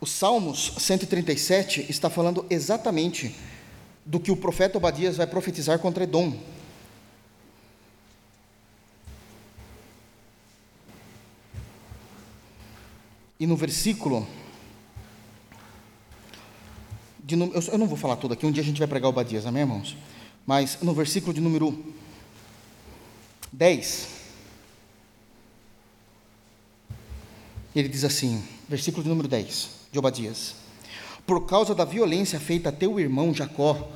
[0.00, 3.36] O Salmos 137 está falando exatamente
[4.04, 6.36] do que o profeta Obadias vai profetizar contra Edom.
[13.42, 14.24] E no versículo.
[17.18, 19.62] De, eu não vou falar tudo aqui, um dia a gente vai pregar Obadias, amém,
[19.62, 19.96] irmãos?
[20.46, 21.76] Mas no versículo de número
[23.52, 24.06] 10.
[27.74, 30.54] Ele diz assim, versículo de número 10, de Obadias:
[31.26, 33.90] Por causa da violência feita a teu irmão Jacó,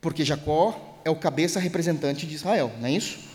[0.00, 3.31] porque Jacó é o cabeça representante de Israel, não é isso?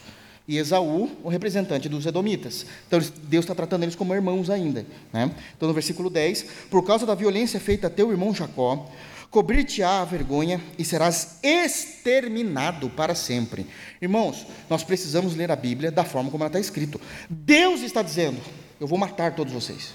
[0.47, 2.65] E Esaú, o representante dos Edomitas.
[2.87, 4.85] Então Deus está tratando eles como irmãos ainda.
[5.11, 5.29] Né?
[5.55, 8.89] Então no versículo 10: Por causa da violência feita a teu irmão Jacó,
[9.29, 13.67] cobrir-te-á a vergonha e serás exterminado para sempre.
[14.01, 16.97] Irmãos, nós precisamos ler a Bíblia da forma como ela está escrita.
[17.29, 18.39] Deus está dizendo:
[18.79, 19.93] eu vou matar todos vocês.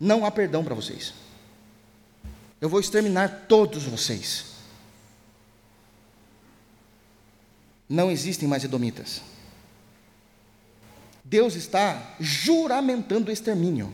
[0.00, 1.12] Não há perdão para vocês.
[2.60, 4.57] Eu vou exterminar todos vocês.
[7.88, 9.22] Não existem mais edomitas.
[11.24, 13.92] Deus está juramentando o extermínio.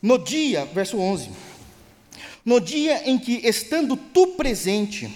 [0.00, 1.30] No dia, verso 11:
[2.44, 5.10] No dia em que, estando tu presente,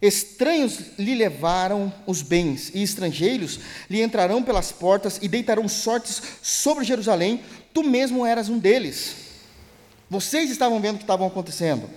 [0.00, 6.84] Estranhos lhe levaram os bens, e estrangeiros lhe entrarão pelas portas e deitarão sortes sobre
[6.84, 7.40] Jerusalém.
[7.72, 9.16] Tu mesmo eras um deles.
[10.10, 11.88] Vocês estavam vendo o que estava acontecendo.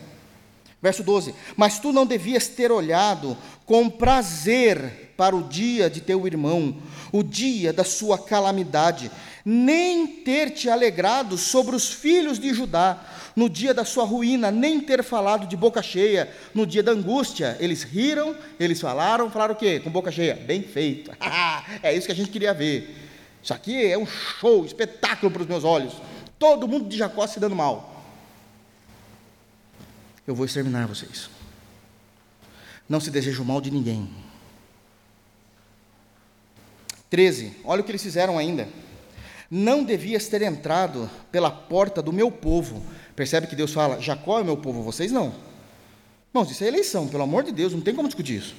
[0.81, 6.25] Verso 12: Mas tu não devias ter olhado com prazer para o dia de teu
[6.25, 6.77] irmão,
[7.11, 9.11] o dia da sua calamidade,
[9.43, 13.03] nem ter te alegrado sobre os filhos de Judá,
[13.35, 17.57] no dia da sua ruína, nem ter falado de boca cheia, no dia da angústia.
[17.59, 19.81] Eles riram, eles falaram, falaram o quê?
[19.81, 20.35] Com boca cheia.
[20.35, 21.11] Bem feito.
[21.83, 22.95] é isso que a gente queria ver.
[23.43, 25.93] Isso aqui é um show, espetáculo para os meus olhos.
[26.37, 27.98] Todo mundo de Jacó se dando mal.
[30.29, 31.27] Eu vou exterminar vocês.
[32.87, 34.07] Não se deseja o mal de ninguém.
[37.09, 37.53] 13.
[37.65, 38.69] Olha o que eles fizeram ainda.
[39.49, 42.85] Não devias ter entrado pela porta do meu povo.
[43.15, 45.33] Percebe que Deus fala: Jacó é meu povo, vocês não.
[46.31, 48.55] Irmãos, isso é eleição, pelo amor de Deus, não tem como discutir isso.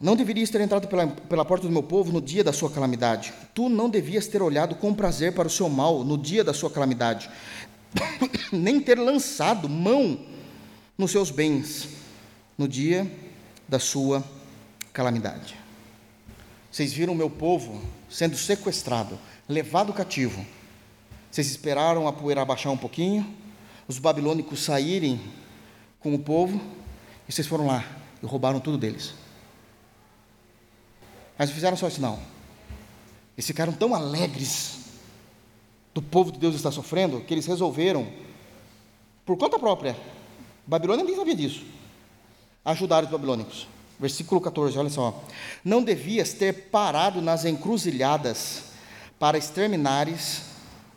[0.00, 3.34] Não deverias ter entrado pela, pela porta do meu povo no dia da sua calamidade.
[3.52, 6.70] Tu não devias ter olhado com prazer para o seu mal no dia da sua
[6.70, 7.28] calamidade,
[8.52, 10.18] nem ter lançado mão
[10.96, 11.88] nos seus bens
[12.56, 13.10] no dia
[13.68, 14.24] da sua
[14.92, 15.56] calamidade.
[16.70, 19.18] Vocês viram o meu povo sendo sequestrado,
[19.48, 20.44] levado cativo.
[21.30, 23.26] Vocês esperaram a poeira abaixar um pouquinho,
[23.88, 25.20] os babilônicos saírem
[26.00, 26.60] com o povo,
[27.28, 27.84] e vocês foram lá
[28.22, 29.14] e roubaram tudo deles.
[31.38, 32.18] Mas fizeram só isso, não.
[33.36, 34.79] Eles ficaram tão alegres
[35.94, 38.06] do povo de Deus estar sofrendo, que eles resolveram,
[39.24, 39.96] por conta própria,
[40.66, 41.64] Babilônia nem sabia disso.
[42.64, 43.66] Ajudaram os babilônicos.
[43.98, 45.22] Versículo 14, olha só.
[45.64, 48.64] Não devias ter parado nas encruzilhadas
[49.18, 50.42] para exterminares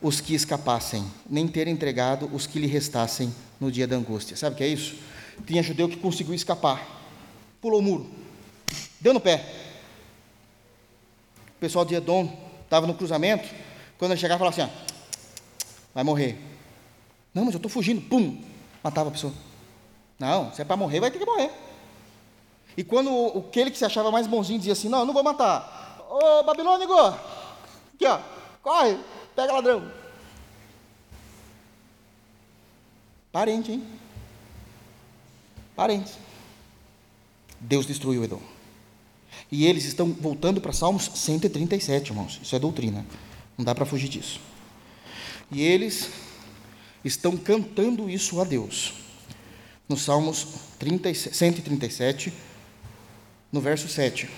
[0.02, 4.38] os que escapassem, nem ter entregado os que lhe restassem no dia da angústia.
[4.38, 4.96] Sabe o que é isso?
[5.46, 6.86] Tinha judeu que conseguiu escapar,
[7.62, 8.10] pulou o muro,
[9.02, 9.46] deu no pé.
[11.58, 12.32] O pessoal de Edom
[12.64, 13.48] estava no cruzamento,
[14.04, 16.38] quando ele chegava, falava assim: ó, vai morrer.
[17.34, 18.44] Não, mas eu estou fugindo, pum,
[18.84, 19.34] matava a pessoa.
[20.20, 21.50] Não, se é para morrer, vai ter que morrer.
[22.76, 26.06] E quando aquele que se achava mais bonzinho dizia assim: Não, eu não vou matar.
[26.10, 28.20] Ô Babilônico, aqui ó,
[28.62, 28.98] corre,
[29.34, 29.90] pega ladrão.
[33.32, 33.88] Parente, hein?
[35.78, 36.12] Parente.
[37.58, 38.42] Deus destruiu Edom.
[39.50, 42.40] E eles estão voltando para Salmos 137, irmãos.
[42.44, 43.06] Isso é doutrina.
[43.58, 44.40] Não dá para fugir disso.
[45.52, 46.10] E eles
[47.04, 48.94] estão cantando isso a Deus.
[49.88, 50.48] No Salmos
[50.80, 52.34] 30, 137,
[53.52, 54.30] no verso 7.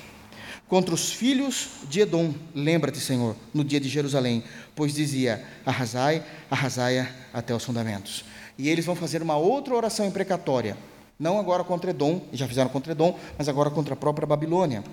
[0.68, 4.44] Contra os filhos de Edom, lembra-te, Senhor, no dia de Jerusalém,
[4.76, 8.26] pois dizia: arrasai, arrasai até os fundamentos.
[8.58, 10.76] E eles vão fazer uma outra oração imprecatória,
[11.20, 14.84] não agora contra Edom, já fizeram contra Edom, mas agora contra a própria Babilônia.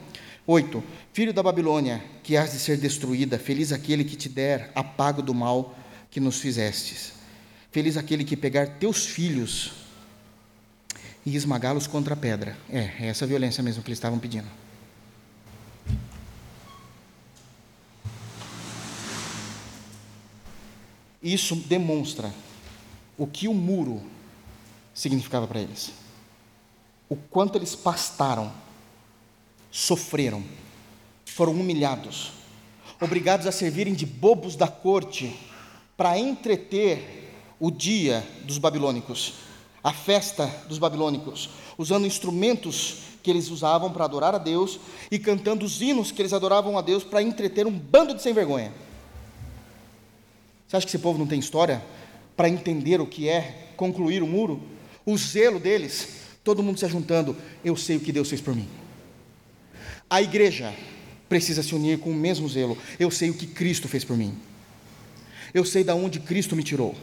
[0.46, 0.82] 8.
[1.12, 5.22] Filho da Babilônia, que has de ser destruída, feliz aquele que te der a pago
[5.22, 5.76] do mal
[6.10, 7.12] que nos fizestes.
[7.70, 9.72] Feliz aquele que pegar teus filhos
[11.24, 12.56] e esmagá-los contra a pedra.
[12.68, 14.48] É, é essa violência mesmo que eles estavam pedindo.
[21.22, 22.32] Isso demonstra
[23.16, 24.02] o que o muro
[24.92, 25.92] significava para eles.
[27.08, 28.52] O quanto eles pastaram,
[29.72, 30.44] sofreram,
[31.24, 32.30] foram humilhados,
[33.00, 35.34] obrigados a servirem de bobos da corte
[35.96, 39.34] para entreter o dia dos babilônicos,
[39.82, 41.48] a festa dos babilônicos,
[41.78, 44.78] usando instrumentos que eles usavam para adorar a Deus
[45.10, 48.34] e cantando os hinos que eles adoravam a Deus para entreter um bando de sem
[48.34, 48.72] vergonha.
[50.68, 51.82] Você acha que esse povo não tem história
[52.36, 54.60] para entender o que é concluir o muro?
[55.06, 56.08] O zelo deles,
[56.44, 58.81] todo mundo se juntando, eu sei o que Deus fez por mim.
[60.12, 60.74] A igreja
[61.26, 64.36] precisa se unir com o mesmo zelo, eu sei o que Cristo fez por mim.
[65.54, 66.94] Eu sei da onde Cristo me tirou.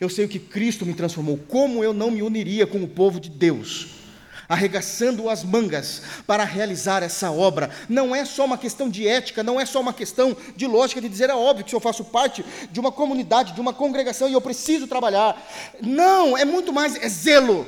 [0.00, 1.38] Eu sei o que Cristo me transformou.
[1.38, 4.00] Como eu não me uniria com o povo de Deus?
[4.48, 7.70] arregaçando as mangas para realizar essa obra.
[7.88, 11.08] Não é só uma questão de ética, não é só uma questão de lógica de
[11.08, 14.34] dizer é óbvio que se eu faço parte de uma comunidade, de uma congregação e
[14.34, 15.40] eu preciso trabalhar.
[15.80, 17.66] Não, é muito mais, é zelo.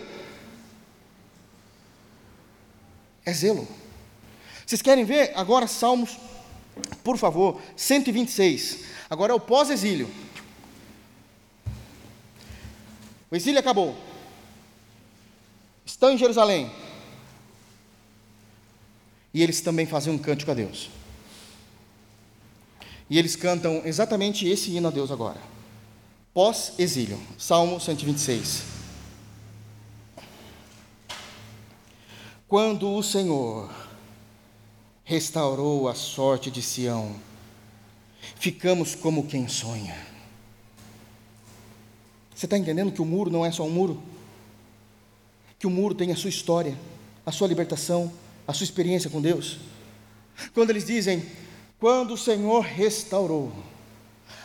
[3.25, 3.67] É zelo.
[4.67, 6.19] Vocês querem ver agora Salmos,
[7.03, 8.85] por favor, 126.
[9.09, 10.11] Agora é o pós-exílio.
[13.31, 13.97] O exílio acabou
[16.05, 16.71] estão em Jerusalém.
[19.33, 20.91] E eles também fazem um cântico a Deus.
[23.09, 25.41] E eles cantam exatamente esse hino a Deus agora.
[26.33, 27.21] Pós-exílio.
[27.39, 28.65] Salmo 126.
[32.47, 33.71] Quando o Senhor
[35.05, 37.15] restaurou a sorte de Sião,
[38.37, 39.95] ficamos como quem sonha.
[42.35, 44.03] Você está entendendo que o muro não é só um muro?
[45.65, 46.79] que o muro tem a sua história,
[47.25, 48.13] a sua libertação,
[48.47, 49.57] a sua experiência com Deus.
[50.53, 51.25] Quando eles dizem,
[51.81, 53.51] quando o Senhor restaurou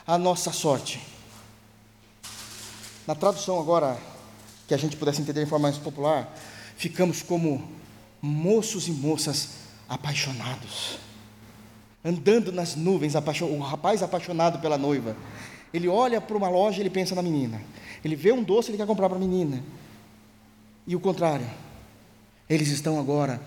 [0.07, 1.01] a nossa sorte.
[3.05, 3.99] Na tradução agora,
[4.65, 6.33] que a gente pudesse entender de forma mais popular,
[6.77, 7.69] ficamos como
[8.21, 9.49] moços e moças
[9.89, 10.99] apaixonados,
[12.05, 15.17] andando nas nuvens, o rapaz apaixonado pela noiva.
[15.73, 17.61] Ele olha para uma loja, e ele pensa na menina.
[18.05, 19.61] Ele vê um doce, ele quer comprar para a menina.
[20.87, 21.47] E o contrário,
[22.49, 23.41] eles estão agora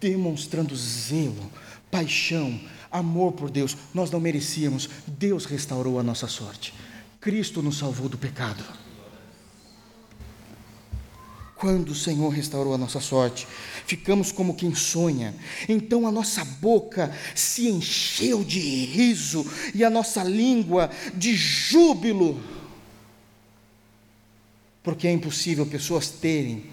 [0.00, 1.50] demonstrando zelo,
[1.90, 2.58] paixão,
[2.90, 3.76] amor por Deus.
[3.94, 6.74] Nós não merecíamos, Deus restaurou a nossa sorte.
[7.20, 8.64] Cristo nos salvou do pecado.
[11.62, 13.46] Quando o Senhor restaurou a nossa sorte,
[13.86, 15.32] ficamos como quem sonha.
[15.68, 22.42] Então a nossa boca se encheu de riso e a nossa língua de júbilo.
[24.82, 26.64] Porque é impossível pessoas terem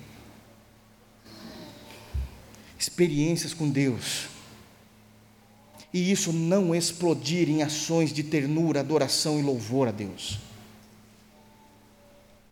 [2.80, 4.26] experiências com Deus.
[5.94, 10.49] E isso não explodir em ações de ternura, adoração e louvor a Deus.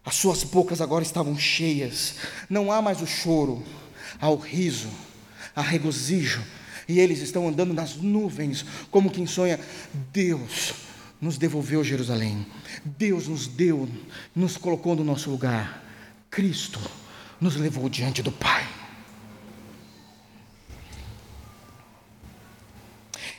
[0.07, 2.15] As suas bocas agora estavam cheias,
[2.49, 3.61] não há mais o choro,
[4.21, 4.87] há o riso,
[5.53, 6.41] há regozijo,
[6.87, 9.59] e eles estão andando nas nuvens, como quem sonha:
[10.13, 10.73] Deus
[11.19, 12.47] nos devolveu Jerusalém,
[12.85, 13.89] Deus nos deu,
[14.33, 15.83] nos colocou no nosso lugar.
[16.29, 16.79] Cristo
[17.41, 18.65] nos levou diante do Pai.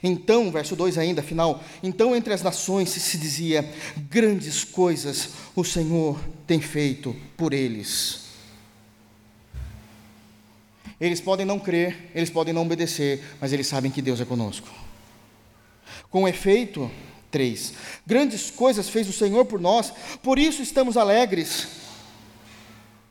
[0.03, 3.75] Então, verso 2 ainda, final, então entre as nações se dizia:
[4.11, 8.27] grandes coisas o Senhor tem feito por eles.
[10.99, 14.67] Eles podem não crer, eles podem não obedecer, mas eles sabem que Deus é conosco.
[16.11, 16.91] Com efeito,
[17.31, 17.75] 3.
[18.07, 19.93] Grandes coisas fez o Senhor por nós,
[20.23, 21.69] por isso estamos alegres.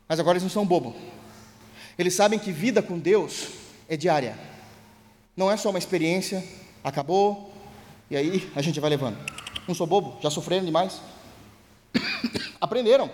[0.10, 0.96] Mas agora eles não são bobos.
[1.98, 3.50] Eles sabem que vida com Deus
[3.88, 4.38] é diária.
[5.36, 6.44] Não é só uma experiência,
[6.84, 7.54] acabou,
[8.10, 9.18] e aí a gente vai levando.
[9.68, 11.00] Não sou bobo, já sofreram demais.
[12.60, 13.12] Aprenderam.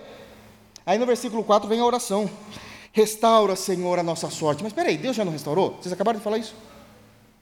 [0.86, 2.30] Aí no versículo 4 vem a oração.
[2.92, 4.62] Restaura, Senhor, a nossa sorte.
[4.62, 5.78] Mas espera aí, Deus já não restaurou?
[5.82, 6.56] Vocês acabaram de falar isso?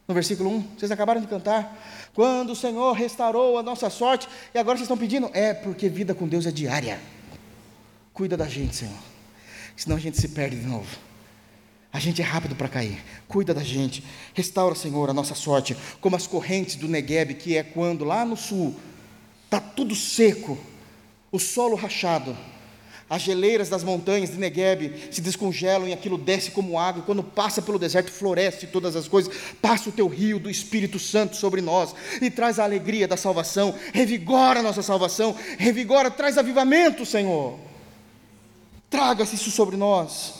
[0.08, 1.78] No versículo 1, vocês acabaram de cantar.
[2.14, 5.30] Quando o Senhor restaurou a nossa sorte, e agora vocês estão pedindo?
[5.34, 7.00] É, porque vida com Deus é diária.
[8.14, 8.98] Cuida da gente, Senhor.
[9.76, 10.88] Senão a gente se perde de novo.
[11.94, 13.04] A gente é rápido para cair.
[13.28, 14.04] Cuida da gente.
[14.34, 18.38] Restaura, Senhor, a nossa sorte, como as correntes do Negueb, que é quando lá no
[18.38, 18.76] sul
[19.46, 20.58] está tudo seco,
[21.32, 22.38] o solo rachado
[23.12, 27.62] as geleiras das montanhas de Negueb se descongelam e aquilo desce como água, quando passa
[27.62, 29.34] pelo deserto, floresce todas as coisas.
[29.62, 33.76] Passa o teu rio do Espírito Santo sobre nós e traz a alegria da salvação,
[33.92, 37.60] revigora a nossa salvação, revigora, traz avivamento, Senhor.
[38.90, 40.36] Traga-se isso sobre nós.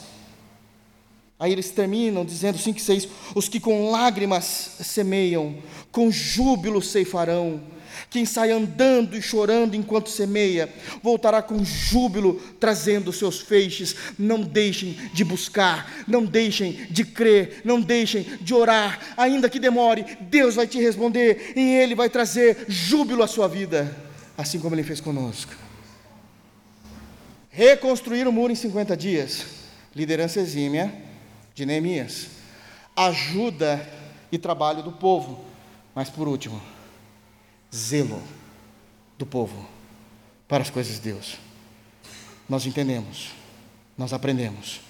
[1.38, 5.58] Aí eles terminam dizendo 5 e 6: Os que com lágrimas semeiam,
[5.92, 7.62] com júbilo ceifarão
[8.12, 10.70] quem sai andando e chorando enquanto semeia,
[11.02, 13.96] voltará com júbilo, trazendo seus feixes.
[14.20, 20.18] Não deixem de buscar, não deixem de crer, não deixem de orar, ainda que demore,
[20.20, 23.96] Deus vai te responder e Ele vai trazer júbilo à sua vida,
[24.38, 25.54] assim como Ele fez conosco.
[27.50, 29.46] Reconstruir o muro em 50 dias,
[29.96, 30.94] liderança exímia
[31.56, 32.28] de Neemias,
[32.94, 33.88] ajuda
[34.30, 35.46] e trabalho do povo,
[35.96, 36.62] mas por último,
[37.74, 38.22] zelo
[39.18, 39.68] do povo
[40.48, 41.38] para as coisas de Deus.
[42.48, 43.32] Nós entendemos,
[43.98, 44.82] nós aprendemos,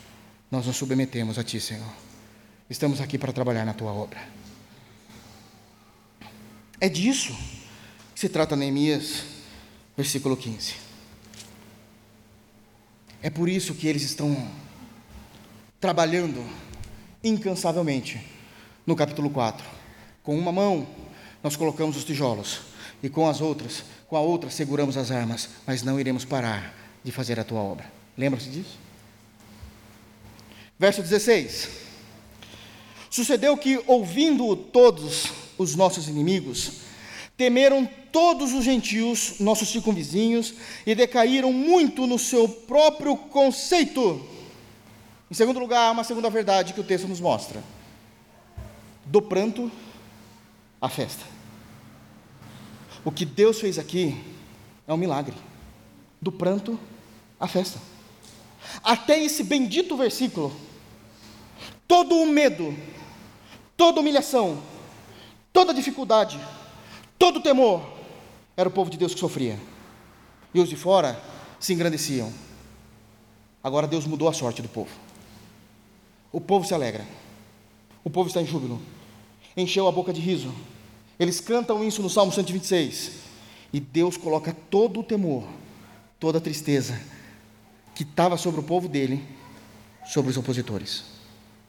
[0.50, 1.94] nós nos submetemos a Ti, Senhor.
[2.70, 4.20] Estamos aqui para trabalhar na Tua obra.
[6.80, 7.38] É disso
[8.16, 9.24] que se trata Neemias,
[9.96, 10.76] versículo 15.
[13.22, 14.50] É por isso que eles estão
[15.80, 16.44] trabalhando
[17.24, 18.20] incansavelmente
[18.86, 19.64] no capítulo 4.
[20.24, 20.88] Com uma mão,
[21.44, 22.62] nós colocamos os tijolos,
[23.04, 27.12] e com as outras, com a outra seguramos as armas, mas não iremos parar de
[27.12, 27.92] fazer a tua obra.
[28.18, 28.78] Lembra-se disso?
[30.78, 31.70] Verso 16.
[33.10, 36.82] Sucedeu que, ouvindo todos os nossos inimigos,
[37.36, 40.54] temeram todos os gentios, nossos circunvizinhos,
[40.86, 44.26] e decaíram muito no seu próprio conceito.
[45.30, 47.64] Em segundo lugar, uma segunda verdade que o texto nos mostra:
[49.06, 49.72] do pranto
[50.80, 51.41] à festa.
[53.04, 54.16] O que Deus fez aqui
[54.88, 55.36] é um milagre.
[56.22, 56.80] Do pranto
[57.40, 57.80] à festa.
[58.84, 60.56] Até esse bendito versículo,
[61.88, 62.76] todo o medo,
[63.76, 64.62] toda humilhação,
[65.52, 66.40] toda dificuldade,
[67.18, 67.82] todo o temor,
[68.56, 69.60] era o povo de Deus que sofria.
[70.54, 71.20] E os de fora
[71.60, 72.32] se engrandeciam.
[73.64, 74.92] Agora Deus mudou a sorte do povo.
[76.32, 77.06] O povo se alegra.
[78.04, 78.82] O povo está em júbilo.
[79.58, 80.54] Encheu a boca de riso
[81.22, 83.12] eles cantam isso no Salmo 126.
[83.72, 85.48] E Deus coloca todo o temor,
[86.20, 87.00] toda a tristeza
[87.94, 89.24] que estava sobre o povo dele,
[90.04, 91.04] sobre os opositores,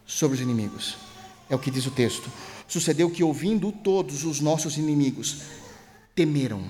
[0.07, 0.97] sobre os inimigos.
[1.51, 2.33] É o que diz o texto.
[2.67, 5.43] Sucedeu que, ouvindo todos os nossos inimigos,
[6.15, 6.63] temeram.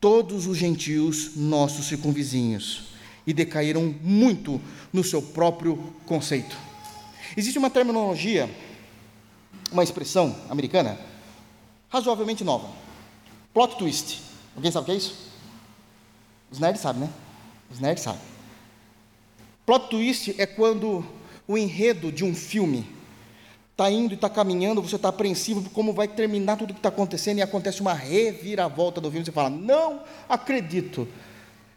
[0.00, 2.84] Todos os gentios, nossos circunvizinhos,
[3.26, 4.58] e decaíram muito
[4.94, 6.56] no seu próprio conceito.
[7.36, 8.48] Existe uma terminologia,
[9.70, 10.98] uma expressão americana,
[11.88, 12.68] razoavelmente nova.
[13.52, 14.20] Plot twist.
[14.54, 15.14] Alguém sabe o que é isso?
[16.50, 17.10] Os nerds sabem, né?
[17.70, 18.20] Os nerds sabem.
[19.64, 21.04] Plot twist é quando
[21.46, 22.86] o enredo de um filme
[23.72, 26.88] está indo e está caminhando, você está apreensivo por como vai terminar tudo que está
[26.88, 29.24] acontecendo e acontece uma reviravolta do filme.
[29.24, 31.06] Você fala, não acredito.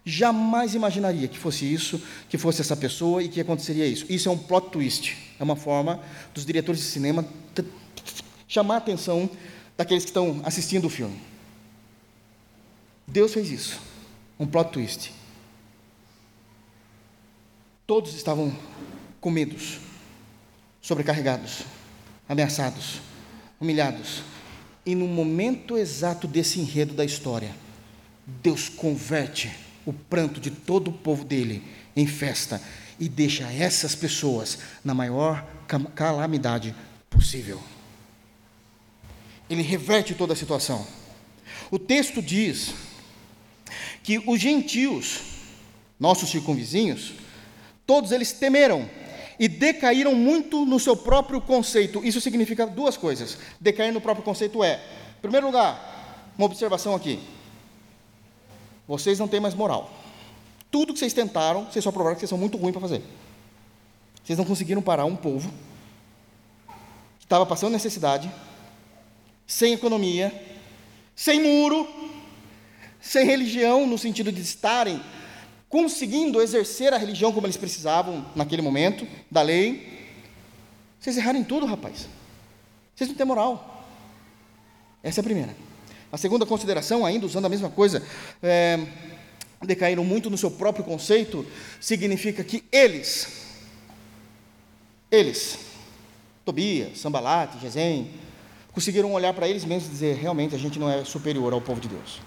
[0.06, 4.06] Jamais imaginaria que fosse isso, que fosse essa pessoa e que aconteceria isso.
[4.10, 5.18] Isso é um plot twist.
[5.38, 6.00] É uma forma
[6.34, 7.26] dos diretores de cinema
[8.48, 9.30] chamar a atenção
[9.80, 11.18] daqueles que estão assistindo o filme.
[13.08, 13.80] Deus fez isso,
[14.38, 15.14] um plot twist.
[17.88, 18.54] Todos estavam
[19.22, 19.80] com medos,
[20.82, 21.62] sobrecarregados,
[22.28, 23.00] ameaçados,
[23.58, 24.22] humilhados.
[24.86, 27.56] E no momento exato desse enredo da história,
[28.28, 29.50] Deus converte
[29.86, 31.64] o pranto de todo o povo dele
[31.96, 32.62] em festa
[33.00, 35.48] e deixa essas pessoas na maior
[35.96, 36.76] calamidade
[37.10, 37.62] possível.
[39.50, 40.86] Ele reverte toda a situação.
[41.72, 42.74] O texto diz
[44.04, 45.22] que os gentios,
[46.00, 47.14] nossos circunvizinhos,
[47.86, 48.90] todos eles temeram
[49.40, 52.04] e decaíram muito no seu próprio conceito.
[52.04, 53.38] Isso significa duas coisas.
[53.60, 54.76] Decair no próprio conceito é,
[55.18, 57.20] em primeiro lugar, uma observação aqui.
[58.88, 59.94] Vocês não têm mais moral.
[60.72, 63.04] Tudo que vocês tentaram, vocês só provaram que vocês são muito ruins para fazer.
[64.24, 65.52] Vocês não conseguiram parar um povo
[67.20, 68.32] que estava passando necessidade,
[69.50, 70.32] sem economia,
[71.16, 71.88] sem muro,
[73.02, 75.02] sem religião, no sentido de estarem
[75.68, 80.08] conseguindo exercer a religião como eles precisavam naquele momento, da lei.
[81.00, 82.08] Vocês erraram em tudo, rapaz.
[82.94, 83.88] Vocês não têm moral.
[85.02, 85.56] Essa é a primeira.
[86.12, 88.06] A segunda consideração, ainda usando a mesma coisa,
[88.44, 88.80] é,
[89.64, 91.44] decaíram muito no seu próprio conceito,
[91.82, 93.46] significa que eles,
[95.10, 95.58] eles,
[96.46, 98.12] Tobias, Sambalate, Gesem,
[98.80, 101.82] conseguiram olhar para eles mesmos e dizer: realmente a gente não é superior ao povo
[101.82, 102.22] de Deus.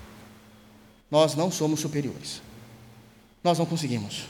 [1.10, 2.42] Nós não somos superiores.
[3.42, 4.26] Nós não conseguimos.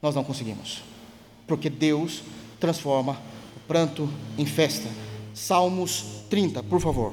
[0.00, 0.82] Nós não conseguimos.
[1.46, 2.22] Porque Deus
[2.58, 3.20] transforma
[3.54, 4.88] o pranto em festa.
[5.34, 7.12] Salmos 30, por favor.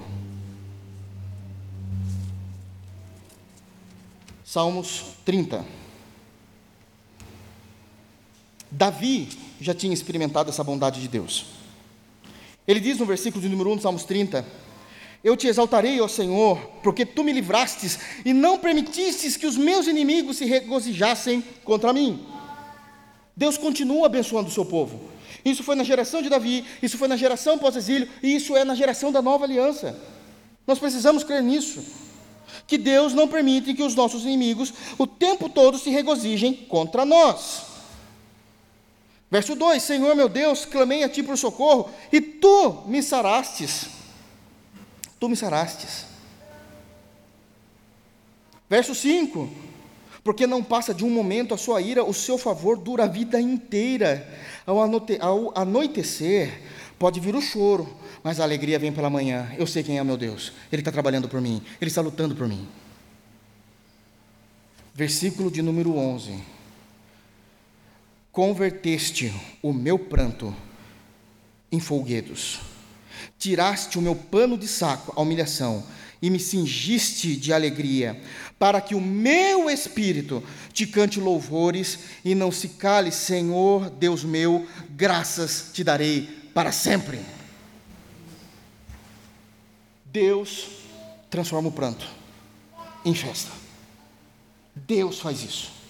[4.46, 5.66] Salmos 30.
[8.72, 9.28] Davi
[9.60, 11.61] já tinha experimentado essa bondade de Deus.
[12.72, 14.46] Ele diz no versículo de número 1 de Salmos 30:
[15.22, 19.88] eu te exaltarei, ó Senhor, porque tu me livrastes e não permitistes que os meus
[19.88, 22.26] inimigos se regozijassem contra mim.
[23.36, 25.02] Deus continua abençoando o seu povo.
[25.44, 28.74] Isso foi na geração de Davi, isso foi na geração pós-exílio, e isso é na
[28.74, 30.00] geração da nova aliança.
[30.66, 31.84] Nós precisamos crer nisso.
[32.66, 37.71] Que Deus não permite que os nossos inimigos o tempo todo se regozijem contra nós.
[39.32, 44.02] Verso 2: Senhor meu Deus, clamei a ti por socorro, e tu me sarastes
[45.22, 46.08] tu me sarastes.
[48.68, 49.48] Verso 5:
[50.24, 53.40] Porque não passa de um momento a sua ira, o seu favor dura a vida
[53.40, 54.28] inteira.
[54.66, 56.64] Ao, anoite, ao anoitecer,
[56.98, 57.88] pode vir o choro,
[58.24, 59.54] mas a alegria vem pela manhã.
[59.60, 62.48] Eu sei quem é meu Deus, Ele está trabalhando por mim, Ele está lutando por
[62.48, 62.68] mim.
[64.96, 66.44] Versículo de número 11:
[68.32, 70.56] Converteste o meu pranto
[71.72, 72.60] em folguedos
[73.38, 75.84] Tiraste o meu pano de saco, a humilhação,
[76.22, 78.22] e me cingiste de alegria,
[78.60, 84.68] para que o meu espírito te cante louvores e não se cale, Senhor Deus meu,
[84.92, 87.20] graças te darei para sempre.
[90.06, 90.68] Deus
[91.30, 92.08] transforma o pranto
[93.04, 93.50] em festa.
[94.76, 95.81] Deus faz isso.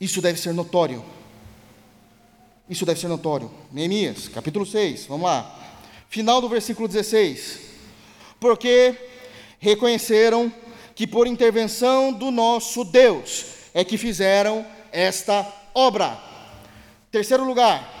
[0.00, 1.04] Isso deve ser notório.
[2.68, 3.50] Isso deve ser notório.
[3.70, 5.58] Neemias, capítulo 6, vamos lá.
[6.08, 7.60] Final do versículo 16.
[8.38, 8.96] Porque
[9.58, 10.50] reconheceram
[10.94, 16.18] que por intervenção do nosso Deus é que fizeram esta obra.
[17.10, 18.00] Terceiro lugar,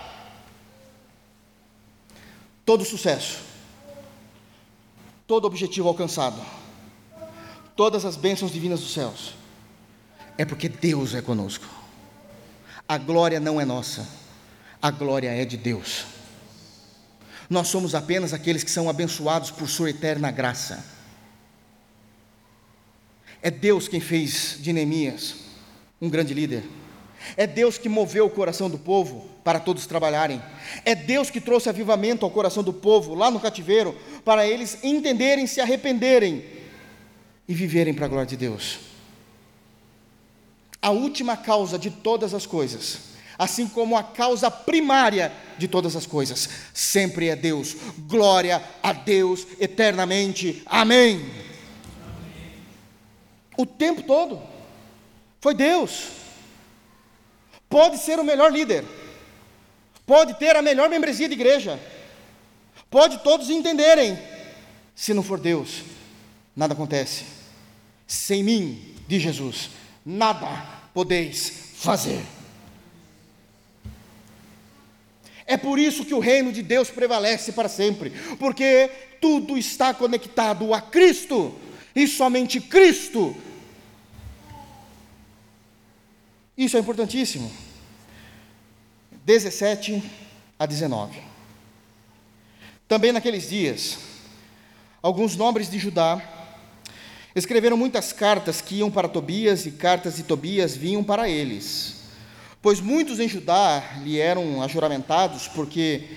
[2.64, 3.40] todo sucesso,
[5.26, 6.40] todo objetivo alcançado,
[7.74, 9.34] todas as bênçãos divinas dos céus,
[10.38, 11.79] é porque Deus é conosco.
[12.90, 14.04] A glória não é nossa,
[14.82, 16.06] a glória é de Deus.
[17.48, 20.84] Nós somos apenas aqueles que são abençoados por Sua eterna graça.
[23.40, 25.36] É Deus quem fez de Neemias
[26.02, 26.64] um grande líder.
[27.36, 30.42] É Deus que moveu o coração do povo para todos trabalharem.
[30.84, 35.46] É Deus que trouxe avivamento ao coração do povo lá no cativeiro para eles entenderem,
[35.46, 36.44] se arrependerem
[37.46, 38.89] e viverem para a glória de Deus.
[40.82, 43.10] A última causa de todas as coisas
[43.40, 46.46] assim como a causa primária de todas as coisas.
[46.74, 47.74] Sempre é Deus.
[48.00, 50.62] Glória a Deus eternamente.
[50.66, 51.24] Amém.
[53.56, 54.42] O tempo todo
[55.40, 56.08] foi Deus.
[57.66, 58.84] Pode ser o melhor líder.
[60.04, 61.80] Pode ter a melhor membresia de igreja.
[62.90, 64.18] Pode todos entenderem.
[64.94, 65.82] Se não for Deus,
[66.54, 67.24] nada acontece.
[68.06, 69.70] Sem mim, diz Jesus,
[70.10, 70.48] nada
[70.92, 72.20] podeis fazer.
[75.46, 78.90] É por isso que o reino de Deus prevalece para sempre, porque
[79.20, 81.54] tudo está conectado a Cristo
[81.94, 83.36] e somente Cristo.
[86.56, 87.50] Isso é importantíssimo.
[89.24, 90.02] 17
[90.58, 91.18] a 19.
[92.86, 93.98] Também naqueles dias,
[95.02, 96.39] alguns nobres de Judá
[97.34, 102.00] escreveram muitas cartas que iam para Tobias e cartas de Tobias vinham para eles
[102.62, 106.08] Pois muitos em Judá lhe eram ajuramentados, porque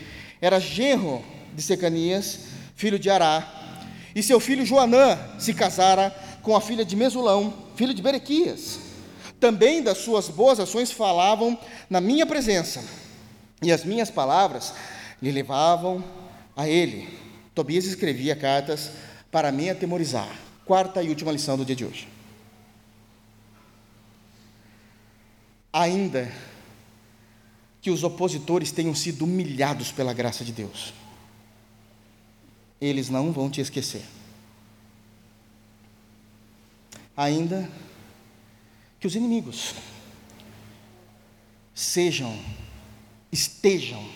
[0.41, 2.39] era genro de Secanias,
[2.76, 3.80] filho de Ará,
[4.14, 8.80] e seu filho Joanã se casara com a filha de Mesulão, filho de Berequias.
[9.39, 11.57] Também das suas boas ações falavam
[11.89, 12.84] na minha presença,
[13.61, 14.74] e as minhas palavras
[15.22, 16.03] lhe levavam
[16.57, 17.07] a ele.
[17.55, 18.91] Tobias escrevia cartas
[19.32, 20.36] para me atemorizar.
[20.66, 22.07] Quarta e última lição do dia de hoje.
[25.72, 26.32] Ainda
[27.82, 30.93] que os opositores tenham sido humilhados pela graça de Deus,
[32.80, 34.03] eles não vão te esquecer.
[37.16, 37.70] Ainda
[38.99, 39.74] que os inimigos
[41.74, 42.39] sejam,
[43.32, 44.07] estejam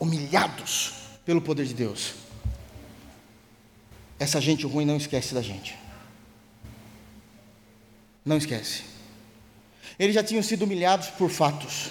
[0.00, 2.14] humilhados pelo poder de Deus,
[4.18, 5.76] essa gente ruim não esquece da gente.
[8.24, 8.82] Não esquece.
[9.98, 11.90] Eles já tinham sido humilhados por fatos.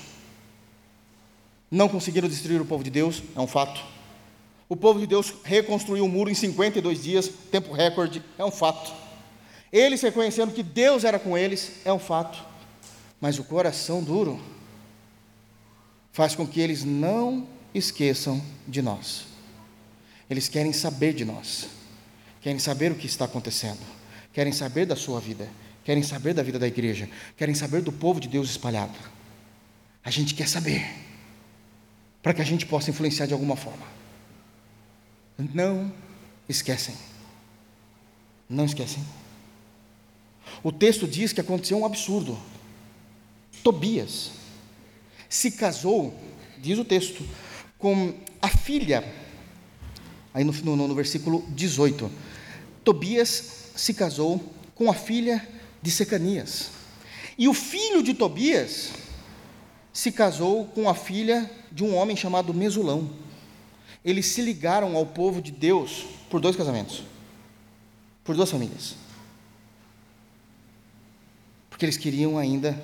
[1.69, 3.83] Não conseguiram destruir o povo de Deus, é um fato.
[4.69, 8.93] O povo de Deus reconstruiu o muro em 52 dias, tempo recorde, é um fato.
[9.71, 12.43] Eles reconhecendo que Deus era com eles, é um fato.
[13.19, 14.39] Mas o coração duro
[16.11, 19.25] faz com que eles não esqueçam de nós.
[20.29, 21.67] Eles querem saber de nós,
[22.41, 23.79] querem saber o que está acontecendo,
[24.33, 25.47] querem saber da sua vida,
[25.83, 28.97] querem saber da vida da igreja, querem saber do povo de Deus espalhado.
[30.03, 30.85] A gente quer saber,
[32.21, 33.85] para que a gente possa influenciar de alguma forma.
[35.37, 35.91] Não
[36.47, 36.95] esquecem.
[38.49, 39.03] Não esquecem.
[40.63, 42.37] O texto diz que aconteceu um absurdo.
[43.63, 44.31] Tobias
[45.29, 46.17] se casou,
[46.57, 47.25] diz o texto,
[47.77, 49.03] com a filha,
[50.33, 52.09] aí no, no, no versículo 18.
[52.87, 54.41] Tobias se casou
[54.73, 55.45] com a filha
[55.81, 56.69] de Secanias.
[57.37, 58.93] E o filho de Tobias
[59.91, 63.09] se casou com a filha de um homem chamado Mesulão.
[64.05, 67.03] Eles se ligaram ao povo de Deus por dois casamentos,
[68.23, 68.95] por duas famílias.
[71.69, 72.81] Porque eles queriam ainda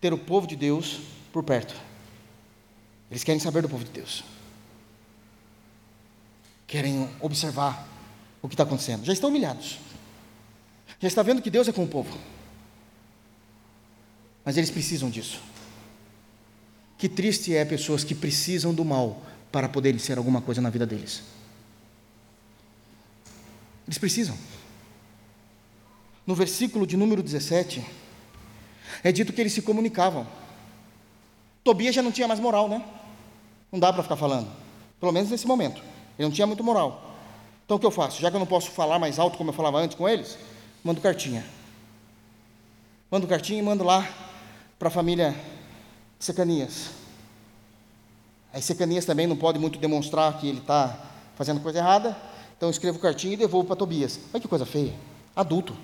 [0.00, 1.00] ter o povo de Deus
[1.32, 1.74] por perto.
[3.10, 4.22] Eles querem saber do povo de Deus.
[6.68, 7.97] Querem observar
[8.42, 9.04] o que está acontecendo.
[9.04, 9.78] Já estão humilhados.
[11.00, 12.16] Já está vendo que Deus é com o povo.
[14.44, 15.40] Mas eles precisam disso.
[16.96, 19.22] Que triste é pessoas que precisam do mal
[19.52, 21.22] para poderem ser alguma coisa na vida deles.
[23.86, 24.36] Eles precisam.
[26.26, 27.84] No versículo de número 17,
[29.02, 30.26] é dito que eles se comunicavam.
[31.64, 32.84] Tobias já não tinha mais moral, né?
[33.70, 34.50] Não dá para ficar falando.
[34.98, 35.80] Pelo menos nesse momento.
[36.18, 37.07] Ele não tinha muito moral.
[37.68, 38.18] Então o que eu faço?
[38.18, 40.38] Já que eu não posso falar mais alto como eu falava antes com eles,
[40.82, 41.44] mando cartinha.
[43.10, 44.08] Mando cartinha e mando lá
[44.78, 45.36] para a família
[46.18, 46.88] Secanias.
[48.54, 50.98] Aí Secanias também não pode muito demonstrar que ele está
[51.36, 52.16] fazendo coisa errada,
[52.56, 54.18] então eu escrevo cartinha e devolvo para Tobias.
[54.32, 54.94] Olha que coisa feia.
[55.36, 55.76] Adulto.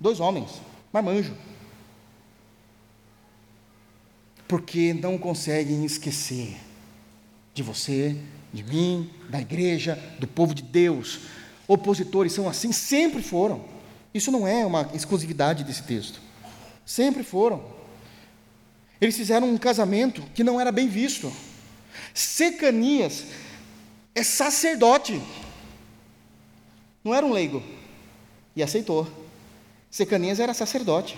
[0.00, 0.60] Dois homens,
[0.92, 1.36] marmanjo.
[4.48, 6.58] Porque não conseguem esquecer
[7.54, 8.20] de você,
[8.52, 11.20] de mim, da igreja, do povo de Deus.
[11.66, 13.64] Opositores são assim, sempre foram.
[14.12, 16.20] Isso não é uma exclusividade desse texto.
[16.84, 17.62] Sempre foram.
[19.00, 21.32] Eles fizeram um casamento que não era bem visto.
[22.14, 23.24] Secanias
[24.14, 25.20] é sacerdote.
[27.04, 27.62] Não era um leigo.
[28.56, 29.06] E aceitou.
[29.90, 31.16] Secanias era sacerdote.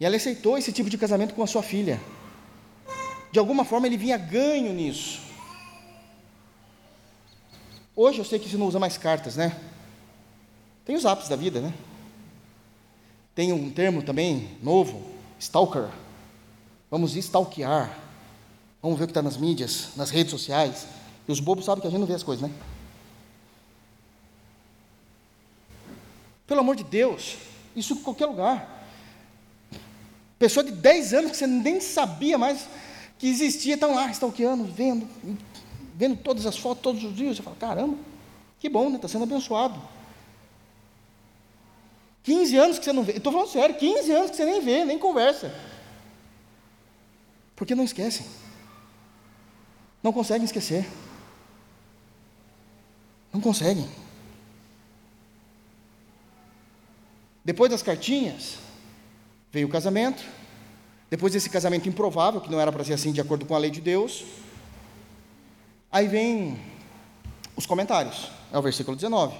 [0.00, 2.00] E ela aceitou esse tipo de casamento com a sua filha.
[3.32, 5.27] De alguma forma ele vinha ganho nisso.
[8.00, 9.58] Hoje eu sei que você não usa mais cartas, né?
[10.84, 11.74] Tem os apps da vida, né?
[13.34, 15.02] Tem um termo também novo,
[15.40, 15.88] stalker.
[16.88, 17.98] Vamos stalkear.
[18.80, 20.86] Vamos ver o que está nas mídias, nas redes sociais.
[21.26, 22.54] E os bobos sabem que a gente não vê as coisas, né?
[26.46, 27.36] Pelo amor de Deus,
[27.74, 28.86] isso em qualquer lugar.
[30.38, 32.64] Pessoa de 10 anos que você nem sabia mais
[33.18, 35.04] que existia, estão lá stalkeando, vendo,
[35.98, 37.36] vendo todas as fotos todos os dias.
[37.36, 37.98] Você fala, caramba,
[38.58, 38.96] que bom, né?
[38.96, 39.78] Está sendo abençoado.
[42.22, 44.84] 15 anos que você não vê, estou falando sério, 15 anos que você nem vê,
[44.84, 45.54] nem conversa.
[47.56, 48.24] Porque não esquecem.
[50.02, 50.88] Não conseguem esquecer.
[53.32, 53.88] Não conseguem.
[57.44, 58.58] Depois das cartinhas,
[59.50, 60.22] Veio o casamento,
[61.08, 63.70] depois desse casamento improvável, que não era para ser assim de acordo com a lei
[63.70, 64.24] de Deus.
[65.90, 66.60] Aí vem
[67.56, 69.34] os comentários, é o versículo 19.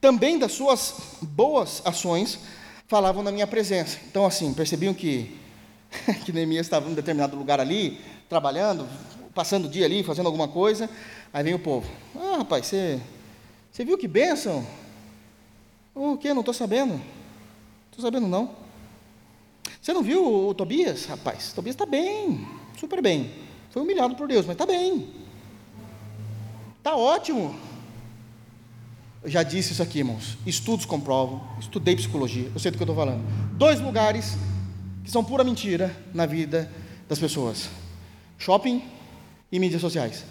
[0.00, 2.38] Também das suas boas ações
[2.86, 3.98] falavam na minha presença.
[4.06, 5.36] Então, assim, percebiam que
[6.24, 7.98] que Neemias estava em um determinado lugar ali,
[8.28, 8.86] trabalhando,
[9.34, 10.88] passando o dia ali, fazendo alguma coisa.
[11.32, 13.00] Aí vem o povo: Ah, rapaz, você,
[13.72, 14.66] você viu que bênção?
[15.94, 16.32] O que?
[16.32, 16.92] Não estou sabendo.
[16.92, 17.02] Não
[17.90, 18.50] estou sabendo, não.
[19.80, 21.06] Você não viu o, o Tobias?
[21.06, 22.46] Rapaz, Tobias está bem,
[22.78, 23.32] super bem.
[23.70, 25.27] Foi humilhado por Deus, mas está bem.
[26.78, 27.54] Está ótimo.
[29.22, 30.38] Eu já disse isso aqui, irmãos.
[30.46, 31.42] Estudos comprovam.
[31.58, 32.50] Estudei psicologia.
[32.54, 33.22] Eu sei do que eu estou falando.
[33.56, 34.36] Dois lugares
[35.04, 36.70] que são pura mentira na vida
[37.08, 37.68] das pessoas:
[38.38, 38.82] shopping
[39.50, 40.24] e mídias sociais.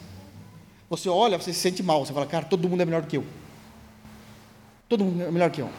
[0.90, 2.06] Você olha, você se sente mal.
[2.06, 3.26] Você fala, cara, todo mundo é melhor do que eu.
[4.88, 5.70] Todo mundo é melhor que eu.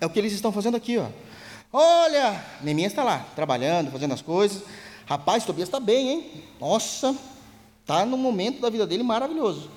[0.00, 1.06] É o que eles estão fazendo aqui, ó.
[1.72, 4.64] Olha, Neemias está lá, trabalhando, fazendo as coisas.
[5.06, 6.44] Rapaz, Tobias está bem, hein?
[6.60, 7.16] Nossa,
[7.82, 9.70] está no momento da vida dele maravilhoso.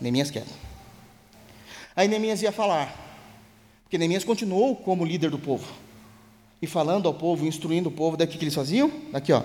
[0.00, 0.46] Neemias quer.
[1.94, 2.96] Aí Neemias ia falar,
[3.82, 5.70] porque Neemias continuou como líder do povo,
[6.62, 8.90] e falando ao povo, instruindo o povo, daqui que eles faziam?
[9.12, 9.42] Daqui, ó.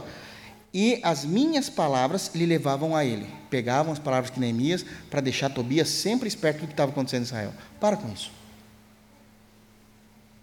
[0.74, 3.26] E as minhas palavras lhe levavam a ele.
[3.50, 7.26] Pegavam as palavras que Neemias para deixar Tobias sempre esperto do que estava acontecendo em
[7.26, 7.54] Israel.
[7.80, 8.30] Para com isso.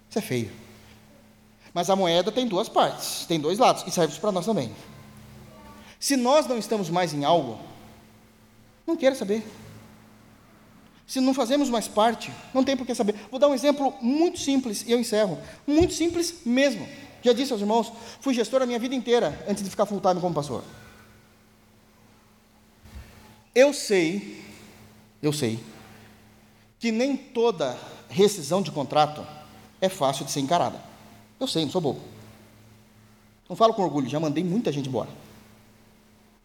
[0.09, 0.51] Isso é feio.
[1.75, 4.71] Mas a moeda tem duas partes, tem dois lados, e serve para nós também.
[6.03, 7.61] Se nós não estamos mais em algo,
[8.85, 9.47] não queira saber.
[11.07, 13.15] Se não fazemos mais parte, não tem por que saber.
[13.31, 15.39] Vou dar um exemplo muito simples e eu encerro.
[15.65, 16.89] Muito simples mesmo.
[17.23, 20.21] Já disse aos irmãos, fui gestor a minha vida inteira antes de ficar full time
[20.21, 20.65] como pastor.
[23.55, 24.43] Eu sei,
[25.23, 25.61] eu sei,
[26.81, 27.79] que nem toda
[28.09, 29.25] rescisão de contrato
[29.81, 30.83] é fácil de ser encarada.
[31.39, 32.01] Eu sei, não sou bobo.
[33.49, 35.23] Não falo com orgulho, já mandei muita gente embora.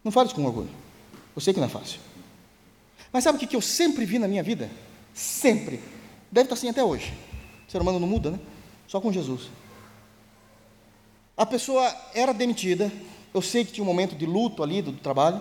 [0.02, 0.70] Não falo isso com orgulho.
[1.34, 2.00] Eu sei que não é fácil.
[3.12, 4.70] Mas sabe o que eu sempre vi na minha vida?
[5.14, 5.80] Sempre.
[6.30, 7.12] Deve estar assim até hoje.
[7.66, 8.38] O ser humano não muda, né?
[8.86, 9.48] Só com Jesus.
[11.36, 12.90] A pessoa era demitida,
[13.32, 15.40] eu sei que tinha um momento de luto ali do trabalho.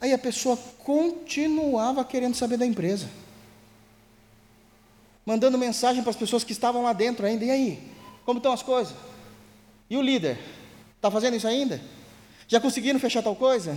[0.00, 3.08] Aí a pessoa continuava querendo saber da empresa.
[5.24, 7.44] Mandando mensagem para as pessoas que estavam lá dentro ainda.
[7.44, 7.92] E aí?
[8.24, 8.94] Como estão as coisas?
[9.88, 10.38] E o líder?
[10.96, 11.80] Está fazendo isso ainda?
[12.52, 13.72] Já conseguiram fechar tal coisa?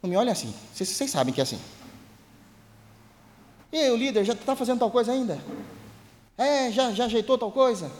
[0.00, 0.54] Não me olhem assim.
[0.72, 1.60] Vocês, vocês sabem que é assim.
[3.72, 5.40] E aí, o líder, já está fazendo tal coisa ainda?
[6.38, 7.90] É, já, já ajeitou tal coisa?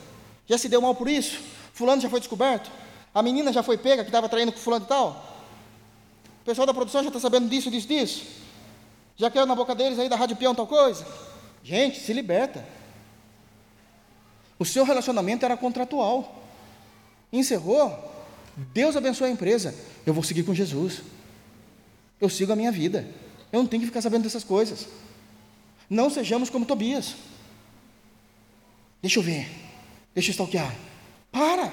[0.47, 1.43] Já se deu mal por isso?
[1.73, 2.71] Fulano já foi descoberto?
[3.13, 5.43] A menina já foi pega que estava traindo com fulano e tal?
[6.43, 8.27] O pessoal da produção já está sabendo disso, disso, disso?
[9.17, 11.05] Já quer na boca deles aí da Rádio Peão tal coisa?
[11.65, 12.65] Gente, se liberta.
[14.57, 16.33] O seu relacionamento era contratual.
[17.33, 18.14] Encerrou.
[18.57, 19.75] Deus abençoe a empresa.
[20.07, 21.03] Eu vou seguir com Jesus.
[22.21, 23.07] Eu sigo a minha vida.
[23.53, 24.87] Eu não tenho que ficar sabendo dessas coisas.
[25.89, 27.15] Não sejamos como Tobias.
[29.03, 29.49] Deixa eu ver.
[30.15, 30.75] Deixa eu stalkear.
[31.31, 31.73] Para.